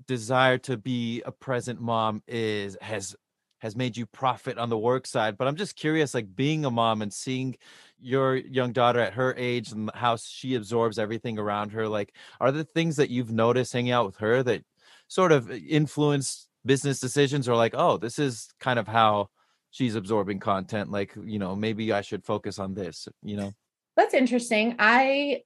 desire 0.06 0.58
to 0.60 0.76
be 0.76 1.22
a 1.26 1.32
present 1.32 1.80
mom 1.80 2.22
is 2.28 2.76
has 2.82 3.16
has 3.60 3.74
made 3.78 3.96
you 3.96 4.06
profit 4.06 4.58
on 4.58 4.68
the 4.70 4.78
work 4.78 5.08
side, 5.08 5.38
but 5.38 5.48
I'm 5.48 5.56
just 5.56 5.78
curious 5.78 6.14
like 6.14 6.36
being 6.36 6.66
a 6.66 6.72
mom 6.72 7.02
and 7.02 7.14
seeing 7.14 7.56
your 7.98 8.36
young 8.36 8.74
daughter 8.74 9.00
at 9.00 9.14
her 9.14 9.34
age 9.38 9.72
and 9.72 9.90
how 9.94 10.18
she 10.18 10.56
absorbs 10.56 11.00
everything 11.00 11.40
around 11.40 11.72
her 11.72 11.88
like 11.88 12.14
are 12.42 12.52
there 12.52 12.64
things 12.64 12.98
that 12.98 13.10
you've 13.10 13.32
noticed 13.32 13.72
hanging 13.72 13.94
out 13.94 14.06
with 14.06 14.18
her 14.18 14.44
that 14.44 14.62
sort 15.08 15.32
of 15.32 15.50
uh, 15.50 15.54
influence 15.54 16.50
business 16.66 17.00
decisions 17.00 17.48
or 17.48 17.56
like 17.56 17.74
oh 17.78 17.96
this 17.98 18.20
is 18.20 18.50
kind 18.60 18.78
of 18.78 18.88
how 18.88 19.30
she's 19.72 19.96
absorbing 19.96 20.40
content 20.40 20.92
like 20.92 21.16
you 21.24 21.40
know 21.40 21.56
maybe 21.56 21.94
i 21.94 22.02
should 22.02 22.26
focus 22.26 22.60
on 22.60 22.74
this 22.74 23.08
you 23.24 23.38
know 23.38 23.54
that's 23.96 24.14
interesting. 24.14 24.76
I 24.80 25.42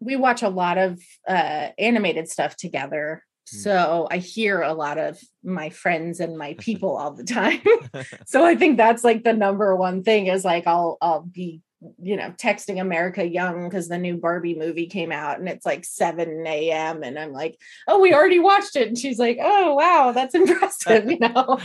we 0.00 0.16
watch 0.16 0.42
a 0.42 0.48
lot 0.48 0.78
of 0.78 1.00
uh 1.26 1.68
animated 1.78 2.28
stuff 2.28 2.56
together. 2.56 3.24
Hmm. 3.50 3.56
So 3.58 4.08
I 4.10 4.18
hear 4.18 4.62
a 4.62 4.74
lot 4.74 4.98
of 4.98 5.18
my 5.42 5.70
friends 5.70 6.20
and 6.20 6.38
my 6.38 6.54
people 6.58 6.96
all 6.96 7.12
the 7.12 7.24
time. 7.24 7.62
so 8.26 8.44
I 8.44 8.56
think 8.56 8.76
that's 8.76 9.04
like 9.04 9.24
the 9.24 9.32
number 9.32 9.74
one 9.74 10.02
thing 10.02 10.26
is 10.26 10.44
like 10.44 10.66
I'll 10.66 10.98
I'll 11.00 11.22
be 11.22 11.62
you 12.02 12.16
know 12.16 12.32
texting 12.32 12.80
America 12.80 13.26
Young 13.26 13.68
because 13.68 13.88
the 13.88 13.98
new 13.98 14.16
Barbie 14.16 14.58
movie 14.58 14.86
came 14.86 15.12
out 15.12 15.38
and 15.38 15.48
it's 15.48 15.64
like 15.64 15.84
7 15.84 16.44
a.m. 16.46 17.02
and 17.02 17.18
I'm 17.18 17.32
like, 17.32 17.58
oh, 17.86 18.00
we 18.00 18.12
already 18.12 18.40
watched 18.40 18.76
it. 18.76 18.88
And 18.88 18.98
she's 18.98 19.18
like, 19.18 19.38
oh 19.40 19.74
wow, 19.74 20.12
that's 20.12 20.34
impressive, 20.34 21.10
you 21.10 21.18
know. 21.18 21.58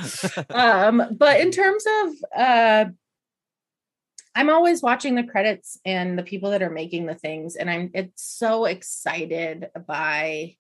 um, 0.52 1.04
but 1.18 1.40
in 1.40 1.52
terms 1.52 1.84
of 2.04 2.10
uh 2.36 2.86
I'm 4.36 4.50
always 4.50 4.82
watching 4.82 5.16
the 5.16 5.24
credits 5.24 5.80
and 5.86 6.18
the 6.18 6.24
people 6.24 6.52
that 6.52 6.64
are 6.64 6.70
making 6.70 7.06
the 7.06 7.16
things, 7.16 7.56
and 7.56 7.70
I'm 7.70 7.92
it's 7.94 8.24
so 8.24 8.66
excited 8.66 9.70
by 9.88 10.56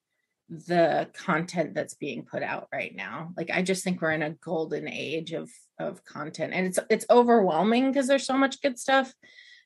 the 0.49 1.09
content 1.13 1.73
that's 1.73 1.95
being 1.95 2.23
put 2.23 2.43
out 2.43 2.67
right 2.71 2.95
now. 2.95 3.33
Like 3.35 3.49
I 3.49 3.63
just 3.63 3.83
think 3.83 4.01
we're 4.01 4.11
in 4.11 4.21
a 4.21 4.31
golden 4.31 4.87
age 4.87 5.33
of 5.33 5.49
of 5.79 6.05
content, 6.05 6.53
and 6.53 6.67
it's 6.67 6.79
it's 6.89 7.05
overwhelming 7.09 7.91
because 7.91 8.07
there's 8.07 8.25
so 8.25 8.37
much 8.37 8.61
good 8.61 8.77
stuff, 8.77 9.13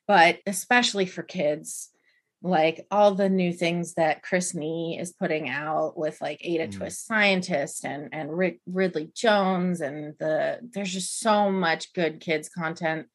but 0.07 0.39
especially 0.45 1.05
for 1.05 1.23
kids, 1.23 1.89
like 2.41 2.87
all 2.89 3.13
the 3.13 3.27
new 3.27 3.51
things 3.51 3.95
that 3.95 4.23
Chris 4.23 4.55
Nee 4.55 4.97
is 4.99 5.11
putting 5.11 5.49
out 5.49 5.97
with 5.97 6.21
like 6.21 6.39
Ada 6.41 6.67
mm. 6.67 6.77
Twist 6.77 7.05
Scientist 7.05 7.83
and 7.83 8.09
and 8.13 8.35
Rick, 8.35 8.61
Ridley 8.67 9.11
Jones, 9.13 9.81
and 9.81 10.13
the 10.17 10.59
there's 10.73 10.93
just 10.93 11.19
so 11.19 11.51
much 11.51 11.91
good 11.91 12.21
kids 12.21 12.47
content 12.47 13.07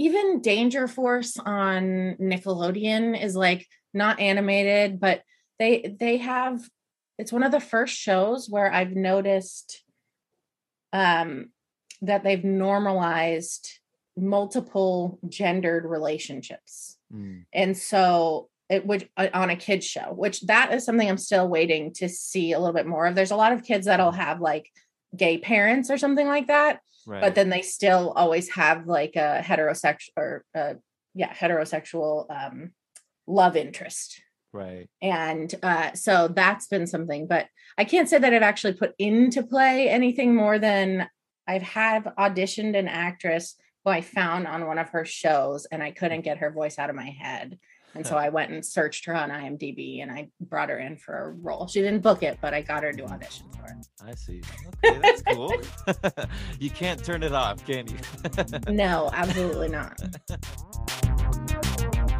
even 0.00 0.40
Danger 0.40 0.88
Force 0.88 1.36
on 1.36 2.16
Nickelodeon 2.18 3.22
is 3.22 3.36
like 3.36 3.66
not 3.92 4.18
animated, 4.18 4.98
but 4.98 5.22
they 5.58 5.94
they 6.00 6.16
have 6.16 6.58
it's 7.18 7.32
one 7.32 7.42
of 7.42 7.52
the 7.52 7.60
first 7.60 7.94
shows 7.94 8.48
where 8.48 8.72
I've 8.72 8.96
noticed 8.96 9.84
um 10.94 11.50
that 12.00 12.24
they've 12.24 12.42
normalized 12.42 13.68
multiple 14.16 15.18
gendered 15.28 15.84
relationships. 15.84 16.96
Mm. 17.14 17.44
And 17.52 17.76
so 17.76 18.48
it 18.70 18.86
would 18.86 19.06
uh, 19.18 19.28
on 19.34 19.50
a 19.50 19.56
kids 19.56 19.84
show, 19.84 20.14
which 20.14 20.40
that 20.42 20.72
is 20.72 20.82
something 20.82 21.10
I'm 21.10 21.18
still 21.18 21.46
waiting 21.46 21.92
to 21.94 22.08
see 22.08 22.52
a 22.52 22.58
little 22.58 22.72
bit 22.74 22.86
more 22.86 23.04
of. 23.04 23.14
There's 23.14 23.32
a 23.32 23.36
lot 23.36 23.52
of 23.52 23.64
kids 23.64 23.84
that'll 23.84 24.12
have 24.12 24.40
like 24.40 24.70
gay 25.16 25.38
parents 25.38 25.90
or 25.90 25.98
something 25.98 26.26
like 26.26 26.46
that 26.46 26.80
right. 27.06 27.20
but 27.20 27.34
then 27.34 27.48
they 27.48 27.62
still 27.62 28.12
always 28.14 28.48
have 28.50 28.86
like 28.86 29.16
a 29.16 29.42
heterosexual 29.44 30.08
or 30.16 30.44
uh, 30.54 30.74
yeah 31.14 31.32
heterosexual 31.32 32.26
um, 32.30 32.70
love 33.26 33.56
interest. 33.56 34.20
Right. 34.52 34.88
And 35.00 35.54
uh, 35.62 35.92
so 35.94 36.28
that's 36.28 36.66
been 36.66 36.86
something 36.86 37.26
but 37.26 37.46
i 37.78 37.84
can't 37.84 38.08
say 38.08 38.18
that 38.18 38.34
i've 38.34 38.42
actually 38.42 38.72
put 38.72 38.94
into 38.98 39.42
play 39.44 39.88
anything 39.88 40.34
more 40.34 40.58
than 40.58 41.08
i've 41.46 41.62
have 41.62 42.04
auditioned 42.18 42.76
an 42.76 42.88
actress 42.88 43.54
who 43.84 43.92
i 43.92 44.00
found 44.00 44.48
on 44.48 44.66
one 44.66 44.78
of 44.78 44.88
her 44.90 45.04
shows 45.04 45.66
and 45.66 45.82
i 45.84 45.92
couldn't 45.92 46.22
get 46.22 46.38
her 46.38 46.50
voice 46.50 46.80
out 46.80 46.90
of 46.90 46.96
my 46.96 47.10
head 47.10 47.58
And 47.94 48.06
so 48.06 48.16
I 48.16 48.28
went 48.28 48.52
and 48.52 48.64
searched 48.64 49.04
her 49.06 49.14
on 49.14 49.30
IMDb 49.30 50.02
and 50.02 50.12
I 50.12 50.28
brought 50.40 50.68
her 50.68 50.78
in 50.78 50.96
for 50.96 51.16
a 51.16 51.30
role. 51.30 51.66
She 51.66 51.80
didn't 51.80 52.02
book 52.02 52.22
it, 52.22 52.38
but 52.40 52.54
I 52.54 52.62
got 52.62 52.82
her 52.82 52.92
to 52.92 53.02
mm. 53.02 53.10
audition 53.10 53.46
for 53.50 53.64
it. 53.66 53.86
I 54.04 54.14
see. 54.14 54.42
Okay, 54.84 54.98
that's 55.00 55.22
cool. 55.22 55.52
you 56.60 56.70
can't 56.70 57.02
turn 57.02 57.22
it 57.22 57.32
off, 57.32 57.64
can 57.64 57.86
you? 57.88 57.96
no, 58.72 59.10
absolutely 59.12 59.68
not. 59.68 60.00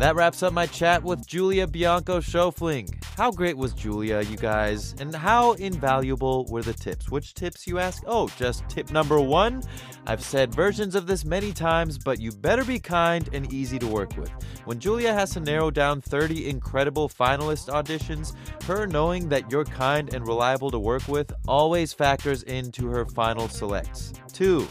That 0.00 0.16
wraps 0.16 0.42
up 0.42 0.54
my 0.54 0.64
chat 0.64 1.02
with 1.02 1.26
Julia 1.26 1.66
Bianco 1.66 2.20
Schofling. 2.20 2.88
How 3.18 3.30
great 3.30 3.58
was 3.58 3.74
Julia, 3.74 4.22
you 4.22 4.38
guys? 4.38 4.94
And 4.98 5.14
how 5.14 5.52
invaluable 5.52 6.46
were 6.46 6.62
the 6.62 6.72
tips? 6.72 7.10
Which 7.10 7.34
tips, 7.34 7.66
you 7.66 7.78
ask? 7.78 8.02
Oh, 8.06 8.28
just 8.38 8.66
tip 8.70 8.90
number 8.90 9.20
one. 9.20 9.62
I've 10.06 10.24
said 10.24 10.54
versions 10.54 10.94
of 10.94 11.06
this 11.06 11.26
many 11.26 11.52
times, 11.52 11.98
but 11.98 12.18
you 12.18 12.32
better 12.32 12.64
be 12.64 12.78
kind 12.78 13.28
and 13.34 13.52
easy 13.52 13.78
to 13.78 13.86
work 13.86 14.16
with. 14.16 14.30
When 14.64 14.80
Julia 14.80 15.12
has 15.12 15.32
to 15.32 15.40
narrow 15.40 15.70
down 15.70 16.00
30 16.00 16.48
incredible 16.48 17.10
finalist 17.10 17.68
auditions, 17.68 18.34
her 18.64 18.86
knowing 18.86 19.28
that 19.28 19.52
you're 19.52 19.66
kind 19.66 20.14
and 20.14 20.26
reliable 20.26 20.70
to 20.70 20.78
work 20.78 21.06
with 21.08 21.30
always 21.46 21.92
factors 21.92 22.42
into 22.44 22.86
her 22.86 23.04
final 23.04 23.50
selects. 23.50 24.14
Two, 24.32 24.66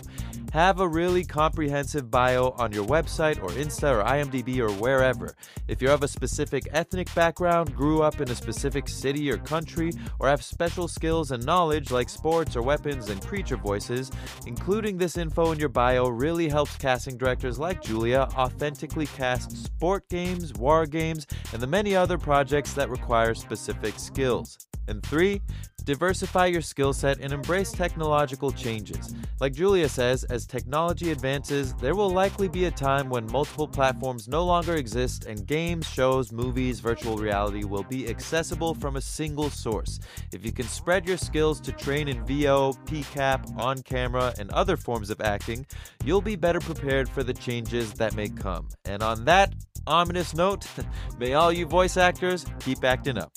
have 0.53 0.79
a 0.79 0.87
really 0.87 1.23
comprehensive 1.23 2.09
bio 2.09 2.55
on 2.57 2.71
your 2.71 2.85
website 2.85 3.41
or 3.43 3.49
Insta 3.49 3.99
or 3.99 4.03
IMDb 4.03 4.59
or 4.59 4.71
wherever. 4.71 5.35
If 5.67 5.81
you're 5.81 5.91
of 5.91 6.03
a 6.03 6.07
specific 6.07 6.67
ethnic 6.71 7.13
background, 7.13 7.75
grew 7.75 8.01
up 8.01 8.21
in 8.21 8.29
a 8.29 8.35
specific 8.35 8.87
city 8.87 9.29
or 9.31 9.37
country, 9.37 9.91
or 10.19 10.27
have 10.27 10.43
special 10.43 10.87
skills 10.87 11.31
and 11.31 11.45
knowledge 11.45 11.91
like 11.91 12.09
sports 12.09 12.55
or 12.55 12.61
weapons 12.61 13.09
and 13.09 13.25
creature 13.25 13.57
voices, 13.57 14.11
including 14.45 14.97
this 14.97 15.17
info 15.17 15.51
in 15.51 15.59
your 15.59 15.69
bio 15.69 16.07
really 16.07 16.47
helps 16.47 16.77
casting 16.77 17.17
directors 17.17 17.59
like 17.59 17.81
Julia 17.81 18.27
authentically 18.35 19.07
cast 19.07 19.65
sport 19.65 20.07
games, 20.09 20.53
war 20.53 20.85
games, 20.85 21.27
and 21.53 21.61
the 21.61 21.67
many 21.67 21.95
other 21.95 22.17
projects 22.17 22.73
that 22.73 22.89
require 22.89 23.33
specific 23.33 23.99
skills. 23.99 24.68
And 24.89 25.03
three, 25.03 25.41
diversify 25.85 26.47
your 26.47 26.61
skill 26.61 26.93
set 26.93 27.19
and 27.19 27.33
embrace 27.33 27.71
technological 27.71 28.51
changes. 28.51 29.15
Like 29.39 29.53
Julia 29.53 29.87
says, 29.89 30.23
as 30.25 30.45
technology 30.45 31.11
advances, 31.11 31.73
there 31.75 31.95
will 31.95 32.09
likely 32.09 32.47
be 32.47 32.65
a 32.65 32.71
time 32.71 33.09
when 33.09 33.31
multiple 33.31 33.67
platforms 33.67 34.27
no 34.27 34.43
longer 34.43 34.75
exist 34.75 35.25
and 35.25 35.47
games, 35.47 35.87
shows, 35.87 36.31
movies, 36.31 36.79
virtual 36.79 37.17
reality 37.17 37.63
will 37.63 37.83
be 37.83 38.07
accessible 38.07 38.73
from 38.75 38.97
a 38.97 39.01
single 39.01 39.49
source. 39.49 39.99
If 40.33 40.45
you 40.45 40.51
can 40.51 40.67
spread 40.67 41.07
your 41.07 41.17
skills 41.17 41.59
to 41.61 41.71
train 41.71 42.07
in 42.07 42.25
VO, 42.25 42.73
PCAP, 42.85 43.57
on 43.57 43.81
camera, 43.81 44.33
and 44.37 44.51
other 44.51 44.77
forms 44.77 45.09
of 45.09 45.21
acting, 45.21 45.65
you'll 46.03 46.21
be 46.21 46.35
better 46.35 46.59
prepared 46.59 47.07
for 47.07 47.23
the 47.23 47.33
changes 47.33 47.93
that 47.93 48.15
may 48.15 48.29
come. 48.29 48.67
And 48.85 49.01
on 49.01 49.25
that 49.25 49.53
ominous 49.87 50.35
note, 50.35 50.67
may 51.19 51.33
all 51.33 51.51
you 51.51 51.65
voice 51.65 51.97
actors 51.97 52.45
keep 52.59 52.83
acting 52.83 53.17
up. 53.17 53.31